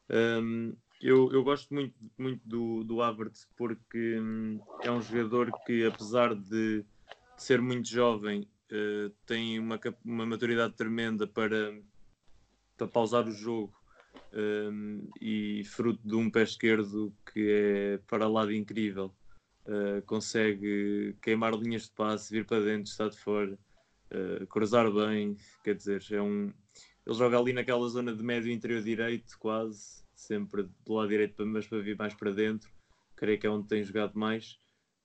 Um, 0.09 0.73
eu, 1.01 1.31
eu, 1.31 1.43
gosto 1.43 1.73
muito, 1.73 1.95
muito 2.17 2.41
do, 2.47 2.83
do 2.83 3.01
Havertz 3.01 3.47
porque 3.57 4.19
um, 4.19 4.59
é 4.81 4.91
um 4.91 5.01
jogador 5.01 5.51
que, 5.65 5.85
apesar 5.85 6.35
de, 6.35 6.85
ser 7.41 7.61
muito 7.61 7.87
jovem, 7.89 8.47
tem 9.25 9.59
uma, 9.59 9.79
uma 10.03 10.25
maturidade 10.25 10.75
tremenda 10.75 11.27
para, 11.27 11.77
para 12.77 12.87
pausar 12.87 13.27
o 13.27 13.31
jogo 13.31 13.73
um, 14.33 15.09
e 15.19 15.63
fruto 15.65 16.01
de 16.07 16.15
um 16.15 16.29
pé 16.29 16.43
esquerdo 16.43 17.13
que 17.31 17.49
é 17.49 17.97
para 18.07 18.27
lá 18.27 18.51
incrível. 18.53 19.13
Uh, 19.65 20.01
consegue 20.05 21.15
queimar 21.21 21.53
linhas 21.53 21.83
de 21.83 21.91
passe, 21.91 22.33
vir 22.33 22.45
para 22.45 22.63
dentro, 22.63 22.91
estar 22.91 23.09
de 23.09 23.17
fora, 23.17 23.57
uh, 24.11 24.47
cruzar 24.47 24.91
bem, 24.91 25.37
quer 25.63 25.75
dizer, 25.75 26.03
é 26.11 26.21
um, 26.21 26.51
ele 27.05 27.15
joga 27.15 27.37
ali 27.37 27.53
naquela 27.53 27.87
zona 27.87 28.13
de 28.15 28.23
médio 28.23 28.51
interior 28.51 28.81
direito, 28.81 29.37
quase, 29.37 30.03
sempre 30.15 30.67
do 30.83 30.93
lado 30.93 31.09
direito, 31.09 31.45
mas 31.45 31.67
para 31.67 31.79
vir 31.79 31.95
mais 31.95 32.13
para 32.15 32.31
dentro, 32.31 32.69
creio 33.15 33.39
que 33.39 33.45
é 33.45 33.49
onde 33.49 33.67
tem 33.67 33.83
jogado 33.83 34.17
mais. 34.17 34.59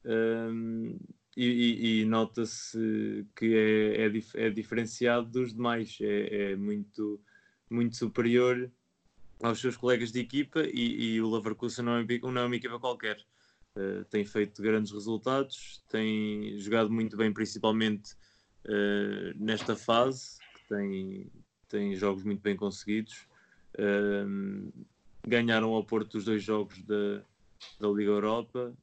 Um, 0.04 0.98
e, 1.36 1.44
e, 1.44 2.00
e 2.00 2.04
nota-se 2.06 3.26
que 3.36 3.54
é, 3.54 4.04
é, 4.04 4.08
dif 4.08 4.34
é, 4.34 4.48
diferenciado 4.48 5.28
dos 5.28 5.52
demais, 5.52 5.98
é, 6.00 6.52
é 6.52 6.56
muito, 6.56 7.20
muito 7.70 7.94
superior 7.96 8.70
aos 9.42 9.60
seus 9.60 9.76
colegas 9.76 10.10
de 10.10 10.20
equipa 10.20 10.62
e, 10.62 11.14
e 11.14 11.20
o 11.20 11.30
Leverkusen 11.30 11.84
não 11.84 11.98
é, 11.98 12.06
não 12.22 12.40
é 12.40 12.46
uma 12.46 12.56
equipa 12.56 12.80
qualquer. 12.80 13.18
Uh, 13.76 14.02
tem 14.06 14.24
feito 14.24 14.62
grandes 14.62 14.90
resultados, 14.90 15.84
tem 15.90 16.58
jogado 16.58 16.90
muito 16.90 17.14
bem, 17.14 17.30
principalmente 17.30 18.14
uh, 18.64 19.36
nesta 19.36 19.76
fase, 19.76 20.38
que 20.54 20.74
tem, 20.74 21.30
tem 21.68 21.94
jogos 21.94 22.24
muito 22.24 22.40
bem 22.40 22.56
conseguidos. 22.56 23.26
Uh, 23.78 24.72
ganharam 25.28 25.74
ao 25.74 25.84
Porto 25.84 26.16
os 26.16 26.24
dois 26.24 26.42
jogos 26.42 26.82
da, 26.84 27.22
da 27.78 27.88
Liga 27.88 28.12
Europa 28.12 28.74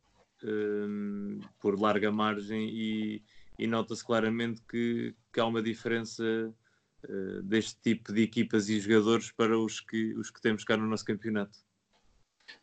por 1.59 1.79
larga 1.79 2.11
margem 2.11 2.69
e, 2.69 3.23
e 3.57 3.67
nota-se 3.67 4.05
claramente 4.05 4.61
que, 4.69 5.15
que 5.31 5.39
há 5.39 5.45
uma 5.45 5.61
diferença 5.61 6.23
uh, 6.23 7.43
deste 7.43 7.79
tipo 7.81 8.13
de 8.13 8.23
equipas 8.23 8.69
e 8.69 8.79
jogadores 8.79 9.31
para 9.31 9.57
os 9.57 9.79
que, 9.79 10.13
os 10.15 10.29
que 10.29 10.41
temos 10.41 10.63
cá 10.63 10.75
no 10.77 10.87
nosso 10.87 11.05
campeonato. 11.05 11.57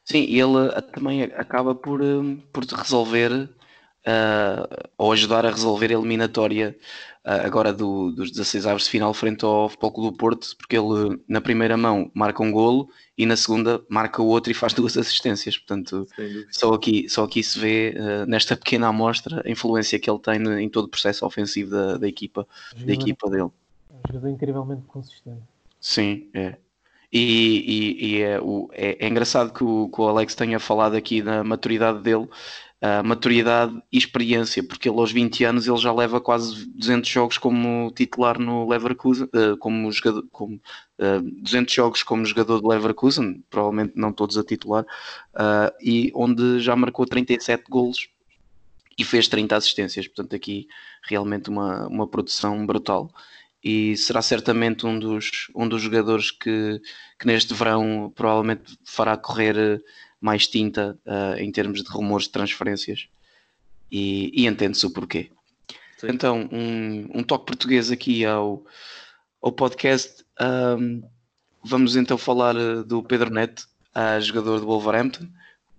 Sim, 0.05 0.25
ele 0.25 0.69
eh, 0.75 0.81
também 0.81 1.23
acaba 1.23 1.75
por, 1.75 2.03
eh, 2.03 2.37
por 2.53 2.65
resolver 2.65 3.33
uh, 4.07 4.91
ou 4.99 5.13
ajudar 5.13 5.47
a 5.47 5.51
resolver 5.51 5.91
a 5.91 5.95
eliminatória 5.95 6.77
agora 7.25 7.73
do, 7.73 8.11
dos 8.13 8.31
16 8.31 8.67
avos 8.67 8.85
de 8.85 8.91
final 8.91 9.13
frente 9.13 9.45
ao 9.45 9.69
Futebol 9.69 9.93
Clube 9.93 10.11
do 10.11 10.17
Porto, 10.17 10.57
porque 10.57 10.77
ele 10.77 11.21
na 11.29 11.41
primeira 11.41 11.77
mão 11.77 12.11
marca 12.15 12.43
um 12.43 12.51
golo 12.51 12.89
e 13.17 13.27
na 13.27 13.37
segunda 13.37 13.83
marca 13.89 14.23
o 14.23 14.27
outro 14.27 14.51
e 14.51 14.55
faz 14.55 14.73
duas 14.73 14.97
assistências. 14.97 15.59
Portanto, 15.59 16.07
só 16.51 16.73
aqui, 16.73 17.09
só 17.09 17.25
aqui 17.25 17.43
se 17.43 17.59
vê 17.59 17.95
uh, 17.97 18.27
nesta 18.27 18.57
pequena 18.57 18.89
amostra 18.89 19.43
a 19.45 19.51
influência 19.51 19.99
que 19.99 20.11
ele 20.11 20.19
tem 20.19 20.63
em 20.63 20.69
todo 20.69 20.87
o 20.87 20.89
processo 20.89 21.27
ofensivo 21.27 21.71
da, 21.71 21.99
da 21.99 22.09
equipa, 22.09 22.47
da 22.77 22.93
equipa 22.93 23.29
dele. 23.29 23.43
Um 23.45 23.53
jogador 24.09 24.29
incrivelmente 24.29 24.83
consistente. 24.87 25.43
Sim, 25.79 26.29
é. 26.35 26.57
E, 27.13 27.99
e, 27.99 28.07
e 28.07 28.23
é, 28.23 28.41
o, 28.41 28.71
é, 28.73 29.05
é, 29.05 29.09
engraçado 29.09 29.53
que 29.53 29.65
o, 29.65 29.89
que 29.89 30.01
o 30.01 30.09
Alex 30.09 30.35
tenha 30.37 30.61
falado 30.61 30.95
aqui 30.95 31.21
da 31.21 31.43
maturidade 31.43 32.01
dele, 32.03 32.29
uh, 32.83 33.07
maturidade 33.07 33.81
e 33.93 33.99
experiência, 33.99 34.63
porque 34.63 34.89
ele 34.89 34.99
aos 34.99 35.13
20 35.13 35.45
anos 35.45 35.67
ele 35.67 35.77
já 35.77 35.93
leva 35.93 36.21
quase 36.21 36.67
200 36.67 37.09
jogos 37.09 37.39
como 37.39 37.91
titular 37.95 38.39
no 38.39 38.69
Leverkusen, 38.69 39.25
uh, 39.27 39.57
como 39.59 39.91
jogador, 39.93 40.27
como, 40.33 40.57
uh, 40.57 40.61
ah, 40.99 41.21
200 41.43 41.73
jogos 41.73 42.03
como 42.03 42.25
jogador 42.25 42.61
de 42.61 42.69
Leverkusen, 42.69 43.45
provavelmente 43.51 43.93
não 43.97 44.13
todos 44.13 44.37
a 44.39 44.45
titular, 44.45 44.85
e 45.83 46.11
onde 46.15 46.61
já 46.61 46.75
marcou 46.77 47.07
37 47.07 47.65
golos 47.69 48.09
e 48.99 49.05
fez 49.05 49.29
30 49.29 49.57
assistências, 49.57 50.07
portanto 50.07 50.37
aqui 50.37 50.67
realmente 51.03 51.49
uma, 51.49 51.87
uma 51.89 52.07
produção 52.07 52.67
brutal. 52.67 53.11
E 53.63 53.95
será 53.97 54.23
certamente 54.23 54.87
um 54.87 54.99
dos, 54.99 55.51
um 55.55 55.69
dos 55.69 55.83
jogadores 55.83 56.31
que, 56.31 56.81
que 57.19 57.27
neste 57.27 57.53
verão 57.53 58.11
provavelmente 58.15 58.79
fará 58.85 59.17
correr 59.19 59.83
mais 60.21 60.47
tinta 60.47 60.99
uh, 61.07 61.39
em 61.39 61.51
termos 61.51 61.83
de 61.83 61.91
rumores 61.91 62.27
de 62.27 62.33
transferências 62.33 63.09
e, 63.91 64.31
e 64.35 64.47
entende-se 64.47 64.87
o 64.87 64.91
porquê. 64.91 65.31
Sim. 65.99 66.09
Então, 66.11 66.49
um, 66.53 67.09
um, 67.15 67.23
toque 67.23 67.47
português 67.47 67.91
aqui 67.91 68.25
ao, 68.25 68.65
ao 69.43 69.53
podcast. 69.53 70.25
Um, 70.41 71.03
vamos 71.63 71.97
então 71.97 72.17
falar 72.17 72.57
ah, 72.57 72.83
do 72.83 73.03
Pedro 73.03 73.31
Neto, 73.31 73.69
uh, 73.95 74.21
jogador 74.21 74.61
do 74.61 74.67
Wolverhampton, 74.67 75.29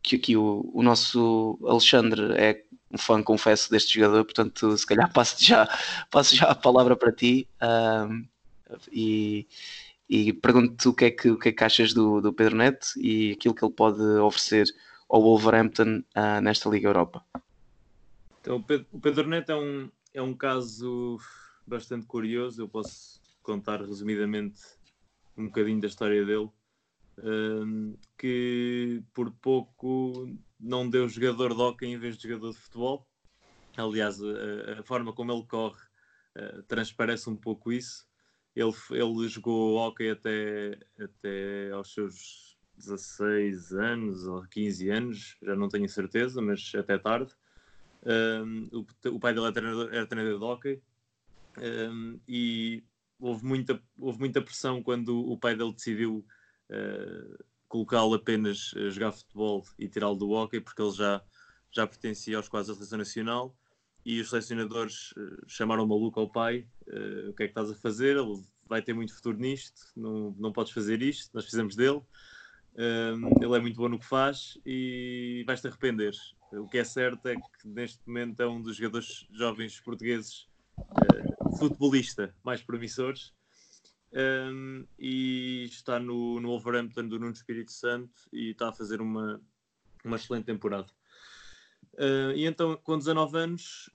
que 0.02 0.16
aqui 0.16 0.36
o, 0.36 0.70
o 0.74 0.84
nosso 0.84 1.58
Alexandre 1.66 2.34
é 2.36 2.64
um 2.92 2.98
fã, 2.98 3.24
confesso, 3.24 3.72
deste 3.72 3.96
jogador, 3.96 4.26
portanto, 4.26 4.78
se 4.78 4.86
calhar 4.86 5.10
passo 5.14 5.44
já, 5.44 5.68
passo 6.10 6.36
já 6.36 6.48
a 6.48 6.56
palavra 6.56 6.96
para 6.96 7.12
ti 7.12 7.48
um, 7.62 8.26
e, 8.92 9.48
e 10.12 10.34
pergunto-te 10.34 10.90
o 10.90 10.94
que, 10.94 11.06
é 11.06 11.12
que, 11.12 11.30
o 11.30 11.40
que 11.40 11.50
é 11.50 11.52
que 11.54 11.64
achas 11.64 11.94
do, 11.94 12.20
do 12.20 12.34
Pedro 12.34 12.58
Neto 12.58 12.88
e 12.98 13.32
aquilo 13.32 13.56
que 13.56 13.64
ele 13.64 13.74
pode 13.74 14.02
oferecer 14.02 14.68
ao 15.10 15.22
Wolverhampton 15.22 16.04
uh, 16.18 16.42
nesta 16.42 16.70
Liga 16.70 16.90
Europa. 16.90 17.26
Então, 18.42 18.58
o 18.92 19.00
Pedro, 19.00 19.30
Neto 19.30 19.54
é 19.54 19.56
um, 19.56 19.90
é 20.14 20.22
um 20.22 20.34
caso 20.34 21.18
bastante 21.66 22.06
curioso, 22.08 22.62
eu 22.62 22.68
posso 22.68 23.22
contar 23.42 23.80
resumidamente 23.80 24.60
um 25.38 25.46
bocadinho 25.46 25.80
da 25.80 25.88
história 25.88 26.26
dele. 26.26 26.50
Um, 27.24 27.96
que 28.18 29.04
por 29.14 29.32
pouco 29.32 30.28
não 30.60 30.90
deu 30.90 31.08
jogador 31.08 31.54
de 31.54 31.62
hockey 31.62 31.86
em 31.86 31.98
vez 31.98 32.18
de 32.18 32.28
jogador 32.28 32.52
de 32.52 32.58
futebol. 32.58 33.08
Aliás, 33.78 34.20
a, 34.22 34.80
a 34.80 34.84
forma 34.84 35.14
como 35.14 35.32
ele 35.32 35.46
corre 35.46 35.80
uh, 36.38 36.64
transparece 36.64 37.30
um 37.30 37.36
pouco 37.36 37.72
isso. 37.72 38.11
Ele, 38.56 38.74
ele 38.92 39.28
jogou 39.28 39.78
hockey 39.78 40.10
até, 40.10 40.78
até 41.00 41.72
aos 41.72 41.94
seus 41.94 42.58
16 42.78 43.74
anos 43.74 44.26
ou 44.26 44.44
15 44.44 44.90
anos, 44.90 45.38
já 45.42 45.56
não 45.56 45.70
tenho 45.70 45.88
certeza, 45.88 46.42
mas 46.42 46.72
até 46.76 46.98
tarde. 46.98 47.34
Um, 48.04 48.68
o, 48.72 48.86
o, 49.16 49.20
pai 49.20 49.34
dele 49.34 49.46
era 49.46 49.54
treinador, 49.54 49.94
era 49.94 50.08
treinador 50.08 50.40
de 50.40 50.44
hockey 50.44 50.82
um, 51.60 52.20
e 52.28 52.84
houve 53.20 53.46
muita, 53.46 53.80
houve 54.00 54.20
muita 54.20 54.42
pressão 54.42 54.82
quando 54.82 55.16
o 55.20 55.38
pai 55.38 55.56
dele 55.56 55.72
decidiu 55.72 56.26
uh, 56.72 57.44
colocá-lo 57.68 58.16
apenas 58.16 58.74
a 58.76 58.90
jogar 58.90 59.12
futebol 59.12 59.64
e 59.78 59.88
tirá-lo 59.88 60.16
do 60.16 60.32
hockey, 60.32 60.60
porque 60.60 60.82
ele 60.82 60.92
já, 60.92 61.22
já 61.72 61.86
pertencia 61.86 62.38
aos 62.38 62.50
quadros 62.50 62.70
da 62.70 62.76
seleção 62.76 62.98
nacional 62.98 63.56
e 64.04 64.20
os 64.20 64.30
selecionadores 64.30 65.12
uh, 65.12 65.44
chamaram 65.48 65.84
o 65.84 65.88
maluco 65.88 66.20
ao 66.20 66.30
pai, 66.30 66.68
uh, 66.92 67.30
o 67.30 67.34
que 67.34 67.44
é 67.44 67.48
que 67.48 67.52
estás 67.52 67.70
a 67.72 67.76
fazer? 67.76 68.18
Ele 68.18 68.42
vai 68.68 68.82
ter 68.82 68.94
muito 68.94 69.14
futuro 69.14 69.38
nisto, 69.38 69.82
não, 69.96 70.36
não 70.38 70.52
podes 70.52 70.72
fazer 70.72 71.02
isto, 71.02 71.32
nós 71.34 71.46
fizemos 71.46 71.76
dele. 71.76 72.02
Um, 72.74 73.44
ele 73.44 73.58
é 73.58 73.60
muito 73.60 73.76
bom 73.76 73.90
no 73.90 74.00
que 74.00 74.06
faz 74.06 74.58
e 74.66 75.44
vais-te 75.46 75.68
arrepender. 75.68 76.14
O 76.54 76.68
que 76.68 76.78
é 76.78 76.84
certo 76.84 77.26
é 77.28 77.36
que 77.36 77.68
neste 77.68 78.00
momento 78.08 78.42
é 78.42 78.48
um 78.48 78.62
dos 78.62 78.78
jogadores 78.78 79.28
jovens 79.32 79.80
portugueses 79.82 80.48
uh, 80.78 81.58
futebolista 81.58 82.34
mais 82.44 82.62
promissores 82.62 83.34
um, 84.14 84.86
e 85.00 85.64
está 85.66 86.00
no, 86.00 86.40
no 86.40 86.50
Wolverhampton 86.50 87.08
do 87.08 87.20
Nuno 87.20 87.32
Espírito 87.32 87.72
Santo 87.72 88.30
e 88.34 88.52
está 88.52 88.70
a 88.70 88.74
fazer 88.74 89.02
uma, 89.02 89.42
uma 90.04 90.18
excelente 90.18 90.46
temporada. 90.46 90.88
Uh, 91.94 92.32
e 92.36 92.46
então, 92.46 92.78
com 92.84 92.98
19 92.98 93.38
anos, 93.38 93.90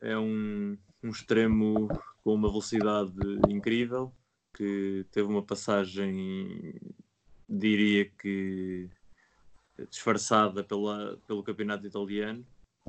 é 0.00 0.18
um, 0.18 0.76
um 1.02 1.10
extremo 1.10 1.88
com 2.22 2.34
uma 2.34 2.48
velocidade 2.48 3.12
incrível, 3.48 4.12
que 4.54 5.06
teve 5.10 5.28
uma 5.28 5.42
passagem, 5.42 6.74
diria 7.48 8.10
que 8.10 8.88
disfarçada 9.90 10.64
pela, 10.64 11.16
pelo 11.26 11.42
campeonato 11.42 11.86
italiano, 11.86 12.44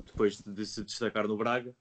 depois 0.05 0.41
de 0.41 0.65
se 0.65 0.83
destacar 0.83 1.27
no 1.27 1.37
Braga. 1.37 1.75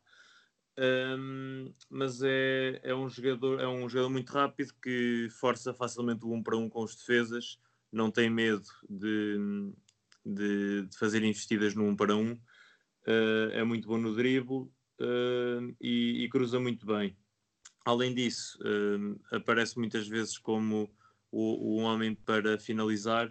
Um, 0.79 1.73
mas 1.91 2.23
é, 2.23 2.81
é, 2.85 2.95
um 2.95 3.09
jogador, 3.09 3.61
é 3.61 3.67
um 3.67 3.89
jogador 3.89 4.11
muito 4.11 4.33
rápido 4.33 4.73
que 4.81 5.29
força 5.41 5.75
facilmente 5.75 6.25
o 6.25 6.33
um 6.33 6.43
para 6.43 6.57
um 6.57 6.69
com 6.69 6.85
os 6.85 6.95
defesas, 6.95 7.59
não 7.91 8.11
tem 8.11 8.31
medo 8.31 8.63
de, 8.89 9.39
de, 10.25 10.83
de 10.83 10.97
fazer 10.97 11.25
investidas 11.25 11.75
no 11.75 11.85
um 11.85 11.97
para 11.97 12.15
um, 12.15 12.39
uh, 13.07 13.51
é 13.53 13.63
muito 13.65 13.87
bom 13.89 13.99
no 13.99 14.15
drible 14.15 14.71
uh, 15.01 15.77
e, 15.81 16.25
e, 16.25 16.29
cruza 16.29 16.59
muito 16.59 16.87
bem. 16.87 17.17
Além 17.85 18.15
disso, 18.15 18.59
uh, 18.63 19.21
aparece 19.35 19.79
muitas 19.79 20.07
vezes 20.07 20.39
como 20.39 20.91
o, 21.31 21.77
o 21.77 21.77
homem 21.77 22.15
para 22.15 22.59
finalizar 22.59 23.31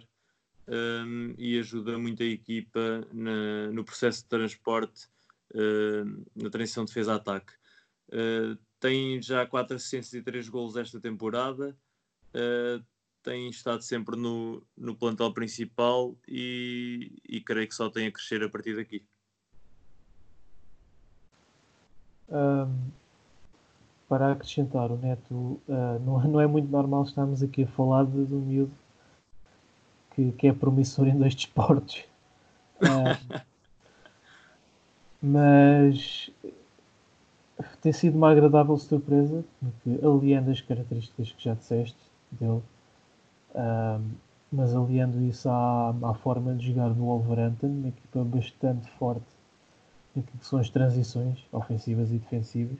e 1.38 1.58
ajuda 1.58 1.96
muito 1.96 2.22
a 2.22 2.26
equipa 2.26 3.08
na, 3.10 3.72
no 3.72 3.82
processo 3.82 4.22
de 4.22 4.28
transporte 4.28 5.08
na 6.36 6.50
transição 6.50 6.84
defesa-ataque. 6.84 7.54
Uh, 8.10 8.58
tem 8.78 9.20
já 9.22 9.46
403 9.46 10.46
golos 10.50 10.76
esta 10.76 11.00
temporada, 11.00 11.74
tem 13.22 13.48
estado 13.50 13.82
sempre 13.82 14.16
no, 14.16 14.66
no 14.76 14.96
plantel 14.96 15.32
principal 15.32 16.18
e, 16.26 17.12
e 17.28 17.40
creio 17.40 17.68
que 17.68 17.74
só 17.74 17.90
tem 17.90 18.06
a 18.06 18.12
crescer 18.12 18.42
a 18.42 18.48
partir 18.48 18.76
daqui. 18.76 19.04
Para 24.08 24.32
acrescentar, 24.32 24.90
o 24.90 24.96
Neto 24.96 25.34
uh, 25.34 25.98
não, 26.04 26.18
não, 26.24 26.40
é 26.40 26.46
muito 26.46 26.70
normal 26.70 27.02
estarmos 27.02 27.42
aqui 27.42 27.64
a 27.64 27.66
falar 27.66 28.04
de, 28.06 28.24
de 28.24 28.34
um 28.34 28.40
miúdo 28.40 28.72
que, 30.12 30.32
que 30.32 30.48
é 30.48 30.52
promissor 30.52 31.06
em 31.06 31.16
dois 31.16 31.34
desportos. 31.36 32.04
Uh, 32.80 33.40
mas 35.20 36.30
tem 37.82 37.92
sido 37.92 38.16
uma 38.16 38.30
agradável 38.30 38.78
surpresa, 38.78 39.44
porque 39.60 40.04
aliando 40.04 40.50
as 40.50 40.60
características 40.60 41.32
que 41.32 41.44
já 41.44 41.54
disseste 41.54 41.98
dele, 42.30 42.62
uh, 43.54 44.02
mas 44.50 44.74
aliando 44.74 45.20
isso 45.22 45.50
à, 45.50 45.94
à 46.02 46.14
forma 46.14 46.54
de 46.54 46.68
jogar 46.68 46.88
no 46.90 47.04
Wolverhampton, 47.04 47.66
uma 47.66 47.88
equipa 47.88 48.24
bastante 48.24 48.88
forte 48.92 49.37
que 50.22 50.46
são 50.46 50.58
as 50.58 50.70
transições 50.70 51.38
ofensivas 51.52 52.10
e 52.10 52.18
defensivas. 52.18 52.78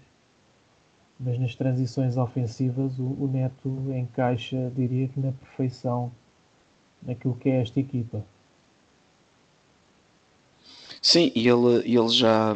Mas 1.18 1.38
nas 1.38 1.54
transições 1.54 2.16
ofensivas 2.16 2.98
o, 2.98 3.04
o 3.04 3.30
Neto 3.32 3.68
encaixa, 3.92 4.70
diria 4.74 5.08
que 5.08 5.18
na 5.18 5.32
perfeição, 5.32 6.12
naquilo 7.02 7.34
que 7.34 7.48
é 7.48 7.62
esta 7.62 7.80
equipa. 7.80 8.24
Sim, 11.02 11.32
e 11.34 11.48
ele, 11.48 11.78
ele 11.84 12.08
já 12.08 12.54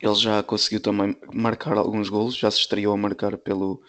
ele 0.00 0.14
já 0.14 0.42
conseguiu 0.42 0.80
também 0.80 1.16
marcar 1.32 1.76
alguns 1.76 2.08
golos, 2.08 2.36
já 2.36 2.50
se 2.50 2.58
estreou 2.58 2.92
a 2.94 2.96
marcar 2.96 3.36
pelo, 3.36 3.80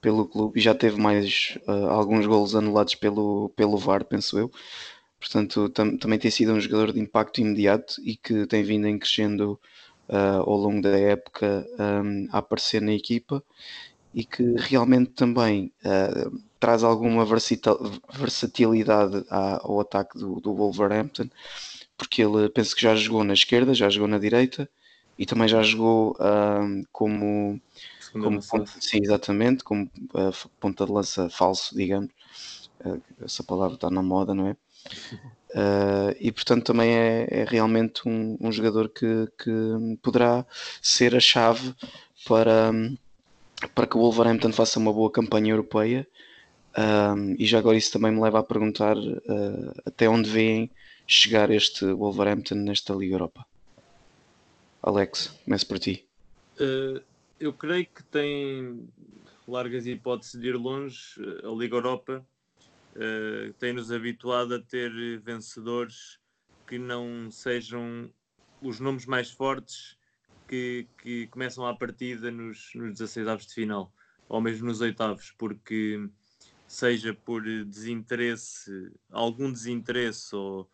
pelo 0.00 0.26
clube 0.26 0.58
e 0.58 0.62
já 0.62 0.74
teve 0.74 1.00
mais 1.00 1.58
uh, 1.66 1.88
alguns 1.88 2.26
golos 2.26 2.54
anulados 2.54 2.94
pelo, 2.94 3.50
pelo 3.56 3.76
VAR, 3.76 4.04
penso 4.04 4.38
eu. 4.38 4.50
Portanto, 5.18 5.68
tam, 5.70 5.96
também 5.96 6.18
tem 6.18 6.30
sido 6.30 6.52
um 6.52 6.60
jogador 6.60 6.92
de 6.92 7.00
impacto 7.00 7.40
imediato 7.40 7.94
e 8.02 8.16
que 8.16 8.46
tem 8.46 8.62
vindo 8.62 8.86
em 8.86 8.98
crescendo 8.98 9.58
uh, 10.08 10.40
ao 10.40 10.56
longo 10.56 10.82
da 10.82 10.98
época 10.98 11.66
um, 11.78 12.28
a 12.30 12.38
aparecer 12.38 12.82
na 12.82 12.92
equipa 12.92 13.42
e 14.14 14.24
que 14.24 14.42
realmente 14.56 15.12
também 15.12 15.72
uh, 15.84 16.40
traz 16.58 16.82
alguma 16.82 17.24
versatilidade 17.24 19.24
ao 19.28 19.80
ataque 19.80 20.18
do, 20.18 20.40
do 20.40 20.54
Wolverhampton, 20.54 21.28
porque 21.98 22.22
ele 22.22 22.48
penso 22.48 22.74
que 22.74 22.82
já 22.82 22.94
jogou 22.94 23.24
na 23.24 23.34
esquerda, 23.34 23.74
já 23.74 23.90
jogou 23.90 24.08
na 24.08 24.18
direita 24.18 24.68
e 25.18 25.26
também 25.26 25.48
já 25.48 25.62
jogou 25.62 26.12
uh, 26.12 26.86
como, 26.92 27.60
como 28.12 28.46
ponta, 28.46 28.70
sim, 28.80 29.00
exatamente, 29.02 29.64
como 29.64 29.84
uh, 29.84 30.48
ponta 30.60 30.86
de 30.86 30.92
lança 30.92 31.28
falso, 31.28 31.74
digamos. 31.74 32.10
Essa 33.20 33.42
palavra 33.42 33.74
está 33.74 33.90
na 33.90 34.02
moda, 34.02 34.34
não 34.34 34.48
é? 34.48 34.56
E 36.20 36.30
portanto 36.32 36.64
também 36.64 36.94
é, 36.94 37.26
é 37.30 37.44
realmente 37.44 38.06
um, 38.06 38.36
um, 38.40 38.52
jogador 38.52 38.88
que, 38.88 39.28
que 39.38 39.98
poderá 40.02 40.44
ser 40.82 41.14
a 41.14 41.20
chave 41.20 41.74
para, 42.26 42.72
para 43.74 43.86
que 43.86 43.96
o 43.96 44.00
Wolverhampton 44.00 44.52
faça 44.52 44.78
uma 44.78 44.92
boa 44.92 45.10
campanha 45.10 45.52
europeia. 45.52 46.06
e 47.38 47.46
já 47.46 47.58
agora 47.58 47.76
isso 47.76 47.92
também 47.92 48.12
me 48.12 48.20
leva 48.20 48.40
a 48.40 48.42
perguntar 48.42 48.96
até 49.84 50.08
onde 50.08 50.28
veem 50.28 50.70
chegar 51.06 51.50
este 51.50 51.86
Wolverhampton 51.92 52.56
nesta 52.56 52.92
Liga 52.92 53.14
Europa. 53.14 53.46
Alex, 54.82 55.28
começo 55.44 55.66
por 55.66 55.78
ti. 55.78 56.06
Uh, 56.60 57.00
eu 57.38 57.52
creio 57.52 57.86
que 57.86 58.02
tem 58.04 58.88
largas 59.46 59.86
hipóteses 59.86 60.40
de 60.40 60.48
ir 60.48 60.56
longe. 60.56 61.14
A 61.44 61.48
Liga 61.48 61.76
Europa 61.76 62.24
uh, 62.96 63.52
tem-nos 63.54 63.92
habituado 63.92 64.54
a 64.54 64.60
ter 64.60 65.20
vencedores 65.20 66.18
que 66.66 66.78
não 66.78 67.30
sejam 67.30 68.12
os 68.60 68.80
nomes 68.80 69.06
mais 69.06 69.30
fortes 69.30 69.96
que, 70.48 70.88
que 70.98 71.26
começam 71.28 71.66
à 71.66 71.76
partida 71.76 72.30
nos, 72.30 72.70
nos 72.74 72.92
16 72.94 73.28
avos 73.28 73.46
de 73.46 73.54
final, 73.54 73.92
ou 74.28 74.40
mesmo 74.40 74.66
nos 74.66 74.80
oitavos, 74.80 75.32
porque 75.38 76.08
seja 76.66 77.14
por 77.14 77.42
desinteresse, 77.64 78.90
algum 79.10 79.52
desinteresse 79.52 80.34
ou, 80.34 80.68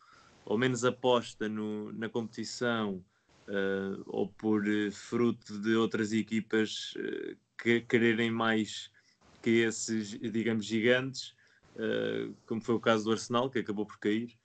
ou 0.45 0.57
menos 0.57 0.85
aposta 0.85 1.49
no, 1.49 1.93
na 1.93 2.09
competição, 2.09 3.05
uh, 3.49 4.03
ou 4.07 4.29
por 4.29 4.67
uh, 4.67 4.93
fruto 4.93 5.59
de 5.59 5.75
outras 5.75 6.13
equipas 6.13 6.95
uh, 6.97 7.37
que 7.61 7.81
quererem 7.81 8.31
mais 8.31 8.91
que 9.43 9.63
esses, 9.63 10.11
digamos, 10.19 10.65
gigantes, 10.65 11.35
como 12.47 12.61
foi 12.61 12.75
o 12.75 12.81
caso 12.81 13.05
do 13.05 13.13
Arsenal, 13.13 13.51
que 13.51 13.59
acabou 13.59 13.87
por 13.87 13.99
cair, 13.99 14.37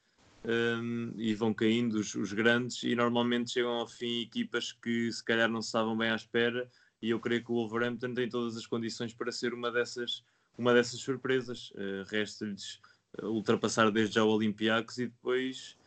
um, 0.46 1.12
e 1.18 1.34
vão 1.36 1.54
caindo 1.54 1.96
os, 1.96 2.16
os, 2.16 2.32
grandes, 2.32 2.84
e 2.84 2.96
normalmente 2.96 3.52
chegam 3.52 3.72
ao 3.72 3.88
fim 3.88 4.22
equipas 4.22 4.72
que 4.72 5.12
se 5.12 5.24
calhar 5.24 5.50
não 5.50 5.60
estavam 5.60 5.98
bem 5.98 6.10
à 6.10 6.16
espera, 6.16 6.70
e 7.02 7.10
eu 7.10 7.20
creio 7.20 7.44
que 7.44 7.52
o 7.52 7.56
Wolverhampton 7.56 8.14
tem 8.14 8.30
todas 8.30 8.56
as 8.56 8.66
condições 8.66 9.14
para 9.14 9.32
ser 9.32 9.54
uma 9.54 9.72
dessas, 9.72 10.24
uma 10.58 10.74
dessas 10.74 11.00
surpresas. 11.00 11.72
Resta-lhes 12.08 12.80
ultrapassar 13.22 13.92
desde 13.92 14.16
já 14.16 14.24
o 14.24 14.30
Olympiacos 14.30 14.98
e 14.98 15.06
depois 15.06 15.78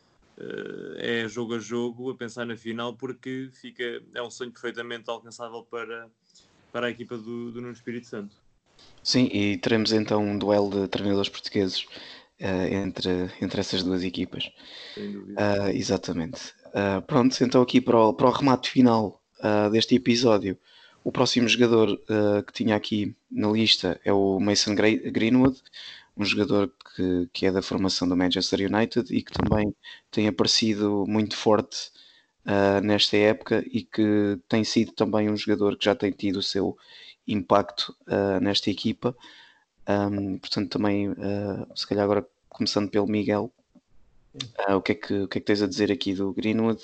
é 0.97 1.27
jogo 1.27 1.55
a 1.55 1.59
jogo 1.59 2.09
a 2.09 2.15
pensar 2.15 2.45
na 2.45 2.55
final 2.55 2.95
porque 2.95 3.49
fica, 3.53 4.01
é 4.13 4.21
um 4.21 4.31
sonho 4.31 4.51
perfeitamente 4.51 5.09
alcançável 5.09 5.63
para, 5.63 6.09
para 6.71 6.87
a 6.87 6.89
equipa 6.89 7.17
do, 7.17 7.51
do 7.51 7.61
Nuno 7.61 7.73
Espírito 7.73 8.07
Santo. 8.07 8.40
Sim, 9.03 9.29
e 9.31 9.57
teremos 9.57 9.91
então 9.91 10.23
um 10.23 10.37
duelo 10.37 10.69
de 10.69 10.87
treinadores 10.87 11.29
portugueses 11.29 11.85
uh, 12.39 12.73
entre, 12.73 13.31
entre 13.41 13.59
essas 13.59 13.83
duas 13.83 14.03
equipas. 14.03 14.51
Sem 14.93 15.11
dúvida. 15.11 15.41
Uh, 15.41 15.69
exatamente. 15.69 16.53
Uh, 16.67 17.01
pronto, 17.05 17.43
então 17.43 17.61
aqui 17.61 17.81
para 17.81 17.99
o, 17.99 18.13
para 18.13 18.27
o 18.27 18.31
remate 18.31 18.69
final 18.69 19.19
deste 19.71 19.95
episódio, 19.95 20.55
o 21.03 21.11
próximo 21.11 21.47
jogador 21.47 21.99
que 22.45 22.53
tinha 22.53 22.75
aqui 22.75 23.15
na 23.31 23.49
lista 23.49 23.99
é 24.05 24.13
o 24.13 24.39
Mason 24.39 24.75
Greenwood 24.75 25.59
um 26.15 26.23
jogador 26.23 26.71
que, 26.95 27.27
que 27.33 27.47
é 27.47 27.51
da 27.51 27.63
formação 27.63 28.07
do 28.07 28.15
Manchester 28.15 28.71
United 28.71 29.11
e 29.11 29.23
que 29.23 29.31
também 29.31 29.73
tem 30.11 30.27
aparecido 30.27 31.03
muito 31.07 31.35
forte 31.35 31.89
nesta 32.83 33.17
época 33.17 33.65
e 33.65 33.81
que 33.81 34.37
tem 34.47 34.63
sido 34.63 34.91
também 34.91 35.27
um 35.27 35.35
jogador 35.35 35.75
que 35.75 35.85
já 35.85 35.95
tem 35.95 36.11
tido 36.11 36.37
o 36.37 36.43
seu 36.43 36.77
impacto 37.27 37.95
uh, 38.07 38.39
nesta 38.41 38.69
equipa. 38.69 39.15
Um, 39.87 40.37
portanto, 40.37 40.69
também, 40.69 41.09
uh, 41.09 41.67
se 41.75 41.87
calhar 41.87 42.03
agora 42.03 42.25
começando 42.49 42.89
pelo 42.89 43.07
Miguel, 43.07 43.51
o, 44.69 44.81
que 44.81 44.91
é 44.93 44.95
que, 44.95 45.13
o 45.21 45.27
que 45.27 45.37
é 45.37 45.41
que 45.41 45.47
tens 45.47 45.61
a 45.61 45.67
dizer 45.67 45.91
aqui 45.91 46.13
do 46.13 46.33
Greenwood 46.33 46.81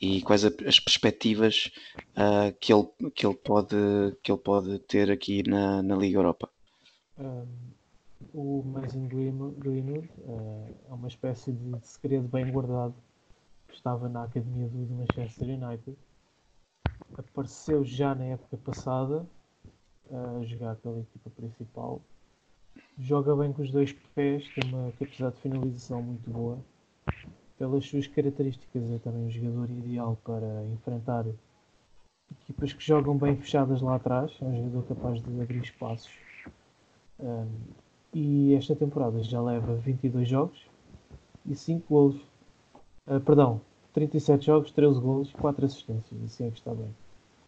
e 0.00 0.22
quais 0.22 0.44
as 0.44 0.78
perspectivas 0.78 1.70
que, 2.60 2.72
ele, 2.72 2.86
que, 3.14 3.26
ele 3.26 3.34
pode, 3.34 3.76
que 4.22 4.30
ele 4.30 4.40
pode 4.40 4.78
ter 4.80 5.10
aqui 5.10 5.42
na, 5.48 5.82
na 5.82 5.96
Liga 5.96 6.18
Europa? 6.18 6.48
Um 7.18 7.46
o 8.36 8.62
Mason 8.62 9.08
Greenwood 9.08 10.10
uh, 10.26 10.74
é 10.90 10.92
uma 10.92 11.08
espécie 11.08 11.52
de, 11.52 11.86
segredo 11.86 12.28
bem 12.28 12.50
guardado 12.50 12.94
que 13.68 13.74
estava 13.74 14.08
na 14.08 14.24
academia 14.24 14.68
do 14.68 14.94
Manchester 14.94 15.48
United. 15.48 15.96
Apareceu 17.16 17.84
já 17.84 18.14
na 18.14 18.24
época 18.24 18.56
passada 18.58 19.22
uh, 19.22 19.26
a 20.12 20.44
jogar 20.44 20.76
pela 20.76 21.00
equipa 21.00 21.30
principal. 21.30 22.00
Joga 22.98 23.34
bem 23.36 23.52
com 23.52 23.62
os 23.62 23.70
dois 23.70 23.92
pés, 24.14 24.48
tem 24.54 24.72
uma 24.72 24.92
capacidade 24.92 25.34
de 25.36 25.40
finalização 25.42 26.02
muito 26.02 26.30
boa. 26.30 26.58
Pelas 27.58 27.86
suas 27.86 28.06
características, 28.06 28.90
é 28.90 28.98
também 28.98 29.24
um 29.24 29.30
jogador 29.30 29.70
ideal 29.70 30.18
para 30.22 30.64
enfrentar 30.66 31.24
equipas 32.42 32.72
que 32.72 32.84
jogam 32.84 33.16
bem 33.16 33.36
fechadas 33.36 33.80
lá 33.80 33.96
atrás. 33.96 34.36
É 34.40 34.44
um 34.44 34.56
jogador 34.56 34.82
capaz 34.94 35.22
de 35.22 35.40
abrir 35.40 35.62
espaços. 35.62 36.12
Um, 37.18 37.48
e 38.12 38.54
esta 38.54 38.74
temporada 38.76 39.22
já 39.22 39.40
leva 39.40 39.74
22 39.74 40.28
jogos 40.28 40.66
e 41.46 41.54
5 41.54 41.86
golos. 41.88 42.20
Uh, 43.06 43.20
perdão, 43.20 43.60
37 43.92 44.46
jogos, 44.46 44.70
13 44.72 45.00
golos 45.00 45.30
e 45.30 45.34
4 45.34 45.64
assistências. 45.64 46.22
Assim 46.24 46.46
é 46.46 46.50
que 46.50 46.58
está 46.58 46.74
bem. 46.74 46.94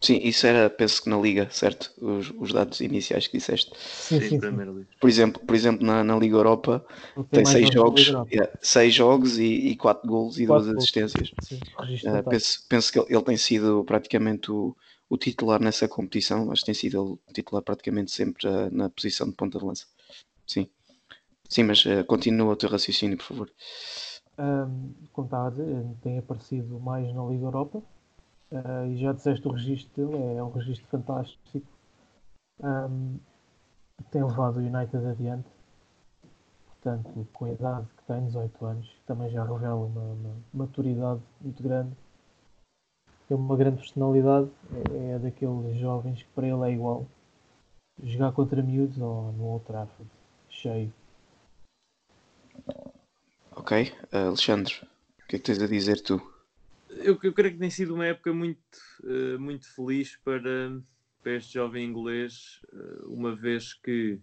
Sim, 0.01 0.17
isso 0.23 0.47
era, 0.47 0.69
penso 0.69 1.03
que 1.03 1.09
na 1.09 1.17
Liga, 1.17 1.49
certo? 1.51 1.91
Os, 2.01 2.31
os 2.37 2.53
dados 2.53 2.79
iniciais 2.79 3.27
que 3.27 3.37
disseste. 3.37 3.71
Sim, 3.77 4.21
sim, 4.21 4.39
sim. 4.39 4.85
Por 4.99 5.09
exemplo, 5.09 5.41
por 5.45 5.55
exemplo 5.55 5.85
na, 5.85 6.03
na 6.05 6.15
Liga 6.17 6.37
Europa 6.37 6.85
tem 7.29 7.45
6 7.45 7.69
jogos, 7.73 8.07
yeah, 8.31 8.49
seis 8.61 8.93
jogos 8.93 9.37
e 9.37 9.75
4 9.75 10.07
golos 10.07 10.39
e 10.39 10.45
2 10.45 10.69
assistências. 10.69 11.31
Sim, 11.41 11.57
uh, 11.57 12.29
penso, 12.29 12.65
penso 12.69 12.93
que 12.93 12.99
ele, 12.99 13.07
ele, 13.09 13.23
tem 13.23 13.35
sido 13.35 13.83
praticamente 13.83 14.49
o, 14.49 14.73
o 15.09 15.17
titular 15.17 15.61
nessa 15.61 15.85
competição, 15.85 16.49
acho 16.49 16.61
que 16.61 16.67
tem 16.67 16.75
sido 16.75 17.19
ele 17.27 17.33
titular 17.33 17.61
praticamente 17.61 18.11
sempre 18.11 18.47
uh, 18.47 18.69
na 18.71 18.89
posição 18.89 19.27
de 19.27 19.35
ponta 19.35 19.59
de 19.59 19.65
lança. 19.65 19.85
Sim. 20.47 20.69
Sim, 21.49 21.63
mas 21.63 21.85
uh, 21.85 22.05
continua 22.05 22.53
o 22.53 22.55
teu 22.55 22.69
raciocínio, 22.69 23.17
por 23.17 23.25
favor. 23.25 23.51
Um, 24.37 24.93
como 25.11 25.27
estava 25.27 25.47
a 25.47 25.51
dizer, 25.51 25.85
tem 26.01 26.19
aparecido 26.19 26.79
mais 26.79 27.13
na 27.13 27.25
Liga 27.25 27.43
Europa 27.43 27.83
uh, 28.51 28.85
e 28.87 28.97
já 28.97 29.13
disseste 29.13 29.47
o 29.47 29.51
registro 29.51 30.07
dele, 30.07 30.23
é, 30.23 30.35
é 30.35 30.43
um 30.43 30.51
registro 30.51 30.87
fantástico. 30.87 31.65
Um, 32.61 33.19
tem 34.11 34.23
levado 34.23 34.57
o 34.57 34.59
United 34.59 35.05
adiante, 35.05 35.47
portanto, 36.67 37.27
com 37.33 37.45
a 37.45 37.51
idade 37.51 37.87
que 37.97 38.03
tem, 38.03 38.25
18 38.25 38.65
anos, 38.65 38.95
também 39.05 39.29
já 39.29 39.43
revela 39.43 39.75
uma, 39.75 40.01
uma 40.01 40.35
maturidade 40.53 41.21
muito 41.41 41.61
grande. 41.61 41.95
tem 43.27 43.37
uma 43.37 43.55
grande 43.55 43.77
personalidade, 43.77 44.49
é, 44.91 45.11
é 45.11 45.19
daqueles 45.19 45.77
jovens 45.77 46.23
que 46.23 46.29
para 46.29 46.47
ele 46.47 46.69
é 46.69 46.73
igual 46.73 47.05
jogar 48.03 48.31
contra 48.31 48.61
miúdos 48.63 48.97
ou 48.97 49.31
no 49.33 49.43
Old 49.45 49.65
Trafford, 49.65 50.09
cheio. 50.49 50.93
Ok, 53.51 53.93
uh, 54.13 54.27
Alexandre, 54.27 54.73
o 55.23 55.27
que 55.27 55.35
é 55.35 55.39
que 55.39 55.45
tens 55.45 55.61
a 55.61 55.67
dizer 55.67 56.01
tu? 56.01 56.38
Eu, 56.89 57.17
eu 57.21 57.33
creio 57.33 57.53
que 57.53 57.59
tem 57.59 57.69
sido 57.69 57.93
uma 57.93 58.05
época 58.05 58.33
muito, 58.33 58.59
uh, 59.03 59.39
muito 59.39 59.73
feliz 59.73 60.15
para, 60.17 60.81
para 61.21 61.35
este 61.35 61.53
jovem 61.53 61.85
inglês, 61.85 62.61
uh, 62.73 63.13
uma 63.13 63.35
vez 63.35 63.73
que, 63.73 64.19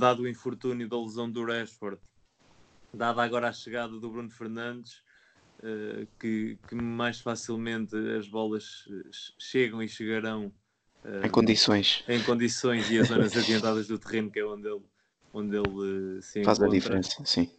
dado 0.00 0.22
o 0.22 0.28
infortúnio 0.28 0.88
da 0.88 1.00
lesão 1.00 1.30
do 1.30 1.44
Rashford, 1.44 2.00
dada 2.92 3.22
agora 3.22 3.48
a 3.48 3.52
chegada 3.52 3.98
do 3.98 4.10
Bruno 4.10 4.30
Fernandes, 4.30 5.02
uh, 5.60 6.06
que, 6.18 6.58
que, 6.68 6.74
mais 6.74 7.20
facilmente 7.20 7.96
as 8.18 8.28
bolas 8.28 8.88
chegam 9.38 9.82
e 9.82 9.88
chegarão 9.88 10.52
uh, 11.04 11.26
em 11.26 11.30
condições. 11.30 12.04
Em 12.08 12.22
condições 12.22 12.90
e 12.90 12.98
as 12.98 13.08
zonas 13.08 13.36
adiantadas 13.36 13.86
do 13.86 13.98
terreno, 13.98 14.30
que 14.30 14.40
é 14.40 14.44
onde 14.44 14.66
ele, 14.66 14.82
onde 15.38 15.56
ele 15.56 16.18
uh, 16.18 16.22
se 16.22 16.42
faz 16.44 16.60
a 16.60 16.68
diferença, 16.68 17.24
sim. 17.24 17.50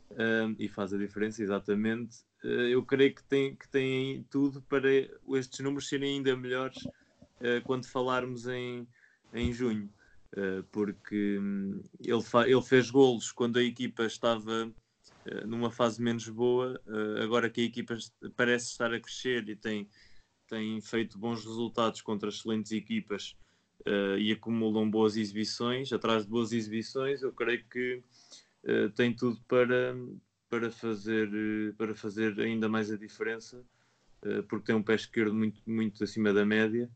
e 0.58 0.68
faz 0.68 0.94
a 0.94 0.98
diferença, 0.98 1.44
exatamente. 1.44 2.18
eu 2.44 2.84
creio 2.84 3.13
que 3.13 3.24
tem, 3.24 3.56
que 3.56 3.70
tem 3.70 4.26
tudo 4.30 4.62
para 4.63 4.90
estes 5.36 5.60
números 5.60 5.88
serem 5.88 6.16
ainda 6.16 6.36
melhores 6.36 6.78
quando 7.66 7.86
falarmos 7.86 8.48
em, 8.48 8.88
em 9.34 9.54
junho. 9.54 9.90
porque 10.72 11.38
um, 11.40 11.82
ele, 12.00 12.52
ele 12.52 12.62
fez 12.63 12.90
golos 12.90 13.32
quando 13.32 13.58
a 13.58 13.63
equipa 13.63 14.06
estava 14.06 14.74
eh, 15.28 15.46
numa 15.46 15.70
fase 15.70 16.02
menos 16.02 16.28
boa, 16.30 16.82
eh, 16.88 17.24
agora 17.24 17.50
que 17.50 17.62
a 17.62 17.66
equipa 17.66 17.98
parece 18.36 18.68
estar 18.68 18.94
a 18.94 19.00
crescer 19.00 19.48
e 19.50 19.56
tem, 19.56 19.90
tem 20.48 20.80
feito 20.80 21.18
bons 21.18 21.44
resultados 21.44 22.02
contra 22.02 22.30
excelentes 22.30 22.72
equipas 22.72 23.36
uh, 23.86 24.18
e 24.18 24.32
acumulam 24.32 24.90
boas 24.90 25.18
exibições, 25.18 25.92
atrás 25.92 26.24
de 26.24 26.30
boas 26.30 26.52
exibições, 26.52 27.22
eu 27.22 27.32
creio 27.32 27.63
que 27.70 28.04
uh, 28.63 28.90
tem 28.92 29.13
tudo 29.13 29.40
para, 29.48 29.96
para, 30.50 30.72
fazer, 30.72 31.30
para 31.78 31.96
fazer 31.96 32.40
ainda 32.40 32.68
mais 32.68 32.92
a 32.92 32.98
diferença, 32.98 33.63
uh, 34.26 34.44
porque 34.44 34.68
tem 34.68 34.76
um 34.76 34.84
pé 34.84 34.96
esquerdo 34.96 35.34
muito, 35.34 35.62
muito 35.66 36.04
acima 36.04 36.34
da 36.34 36.46
média 36.46 36.90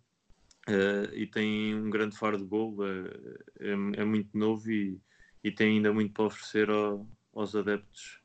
e 1.13 1.25
tem 1.25 1.73
um 1.73 1.89
grande 1.89 2.15
faro 2.15 2.37
de 2.37 2.43
gol, 2.45 2.77
é, 2.85 3.71
é, 3.99 4.05
muito 4.05 4.37
novo 4.37 4.71
e, 4.71 5.01
e 5.43 5.51
tem 5.51 5.77
ainda 5.77 5.91
muito 5.91 6.13
para 6.13 6.25
oferecer 6.25 6.69
ao, 6.69 7.09
aos 7.33 7.55
adeptos 7.55 8.21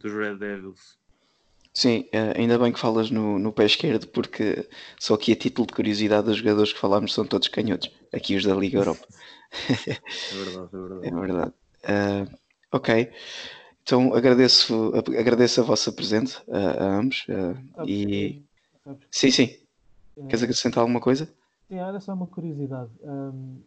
dos 0.00 0.12
Red 0.12 0.36
Devils. 0.36 0.98
Sim, 1.76 2.08
eh, 2.10 2.32
ainda 2.38 2.58
bem 2.58 2.72
que 2.72 2.80
falas 2.80 3.10
no, 3.10 3.38
no 3.38 3.52
pé 3.52 3.66
esquerdo, 3.66 4.08
porque 4.08 4.66
só 4.98 5.12
aqui 5.12 5.32
a 5.32 5.36
título 5.36 5.66
de 5.66 5.74
curiosidade, 5.74 6.30
os 6.30 6.38
jogadores 6.38 6.72
que 6.72 6.78
falámos 6.78 7.12
são 7.12 7.26
todos 7.26 7.48
canhotos, 7.48 7.90
aqui 8.14 8.34
os 8.34 8.42
da 8.46 8.54
Liga 8.54 8.78
Europa. 8.78 9.06
é 9.68 10.34
verdade, 10.42 10.70
é 10.72 10.78
verdade. 10.78 11.06
É 11.06 11.20
verdade. 11.20 11.52
Uh, 11.84 12.38
ok, 12.72 13.12
então 13.82 14.14
agradeço, 14.14 14.94
agradeço 15.18 15.60
a 15.60 15.64
vossa 15.64 15.92
presença 15.92 16.42
a, 16.50 16.82
a 16.82 16.98
ambos. 16.98 17.26
Uh, 17.28 17.86
e... 17.86 18.42
Sim, 19.10 19.30
sim. 19.30 19.58
É... 20.16 20.22
Queres 20.22 20.44
acrescentar 20.44 20.80
alguma 20.80 20.98
coisa? 20.98 21.26
Sim, 21.68 21.76
era 21.78 22.00
só 22.00 22.14
uma 22.14 22.26
curiosidade. 22.26 22.90
Um, 23.02 23.60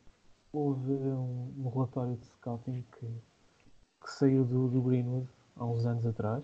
houve 0.51 0.93
um, 0.93 1.53
um, 1.59 1.69
relatório 1.69 2.15
de 2.15 2.25
scouting 2.25 2.83
que, 2.91 3.05
que 3.05 4.11
saiu 4.11 4.43
do, 4.45 4.67
do 4.67 4.81
Greenwood 4.81 5.29
há 5.55 5.63
uns 5.63 5.85
anos 5.85 6.07
atrás, 6.07 6.43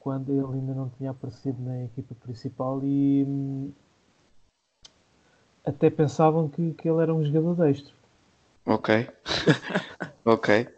quando 0.00 0.32
ele 0.32 0.58
ainda 0.58 0.74
não 0.74 0.88
tinha 0.88 1.10
aparecido 1.10 1.62
na 1.62 1.84
equipa 1.84 2.14
principal 2.14 2.80
e 2.82 3.24
hum, 3.28 3.70
até 5.64 5.90
pensavam 5.90 6.48
que, 6.48 6.72
que 6.72 6.88
ele 6.88 7.02
era 7.02 7.14
um 7.14 7.24
jogador 7.24 7.54
destro. 7.54 7.94
Ok. 8.64 9.08
ok. 10.24 10.68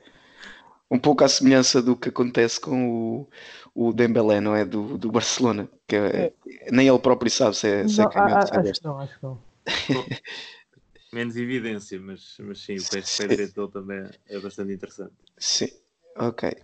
Um 0.91 0.99
pouco 0.99 1.25
à 1.25 1.29
semelhança 1.29 1.81
do 1.81 1.97
que 1.97 2.11
acontece 2.11 2.61
com 2.61 3.27
o, 3.75 3.89
o 3.89 3.93
Dembélé, 3.93 4.41
não 4.41 4.55
é? 4.55 4.65
Do, 4.65 4.99
do 4.99 5.11
Barcelona. 5.11 5.69
Que 5.87 5.97
é, 5.97 6.33
é. 6.47 6.71
Nem 6.71 6.89
ele 6.89 6.99
próprio 6.99 7.31
sabe 7.31 7.57
se 7.57 7.69
é, 7.69 7.89
se 7.89 8.03
é 8.03 8.09
canhoto, 8.09 8.59
acho 8.59 8.73
que 8.73 8.85
não, 8.85 8.99
acho 8.99 9.19
que 9.19 9.25
não. 9.25 9.41
Menos 11.13 11.37
evidência, 11.37 12.01
mas, 12.01 12.37
mas 12.41 12.61
sim, 12.61 12.77
o 12.77 12.91
pé 12.91 13.29
direito 13.29 13.55
dele 13.55 13.71
também 13.71 14.11
é 14.29 14.41
bastante 14.41 14.73
interessante. 14.73 15.13
Sim, 15.39 15.69
ok. 16.17 16.55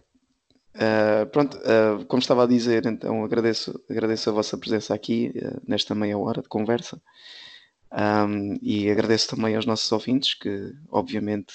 Uh, 0.79 1.27
pronto, 1.27 1.59
uh, 1.59 2.05
como 2.07 2.21
estava 2.21 2.45
a 2.45 2.47
dizer, 2.47 2.87
então 2.87 3.25
agradeço, 3.25 3.83
agradeço 3.91 4.31
a 4.31 4.33
vossa 4.33 4.57
presença 4.57 4.95
aqui 4.95 5.33
uh, 5.35 5.61
nesta 5.67 5.93
meia 5.93 6.17
hora 6.17 6.41
de 6.41 6.49
conversa 6.49 7.03
um, 7.93 8.57
e 8.63 8.89
agradeço 8.89 9.35
também 9.35 9.57
aos 9.57 9.67
nossos 9.67 9.91
ouvintes 9.91 10.35
que, 10.35 10.73
obviamente, 10.89 11.53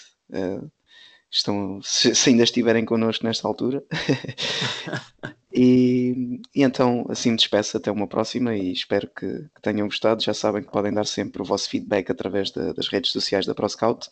estão, 1.32 1.80
se, 1.82 2.14
se, 2.14 2.30
ainda 2.32 2.44
estiverem 2.44 2.84
connosco 2.84 3.26
nesta 3.26 3.48
altura. 3.48 3.84
e, 5.54 6.42
e, 6.54 6.64
então, 6.64 7.06
assim 7.08 7.32
me 7.32 7.38
despeço 7.38 7.78
até 7.78 7.92
uma 7.92 8.08
próxima 8.08 8.56
e 8.56 8.74
espero 8.74 9.08
que, 9.08 9.28
que, 9.56 9.62
tenham 9.62 9.88
gostado. 9.88 10.24
Já 10.24 10.34
sabem 10.34 10.64
que 10.64 10.72
podem 10.72 10.92
dar 10.94 11.06
sempre 11.06 11.42
o 11.42 11.46
vosso 11.46 11.70
feedback 11.70 12.12
através 12.12 12.52
de, 12.52 12.74
das 12.74 12.88
redes 12.88 13.12
sociais 13.12 13.46
da 13.46 13.56
ProScout 13.56 14.10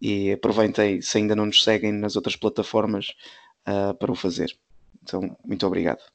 e 0.00 0.32
aproveitem, 0.32 1.00
se 1.00 1.18
ainda 1.18 1.36
não 1.36 1.46
nos 1.46 1.62
seguem 1.62 1.92
nas 1.92 2.16
outras 2.16 2.36
plataformas 2.36 3.06
uh, 3.68 3.94
para 3.94 4.12
o 4.12 4.14
fazer. 4.14 4.56
Então, 5.02 5.36
muito 5.44 5.66
obrigado. 5.66 6.13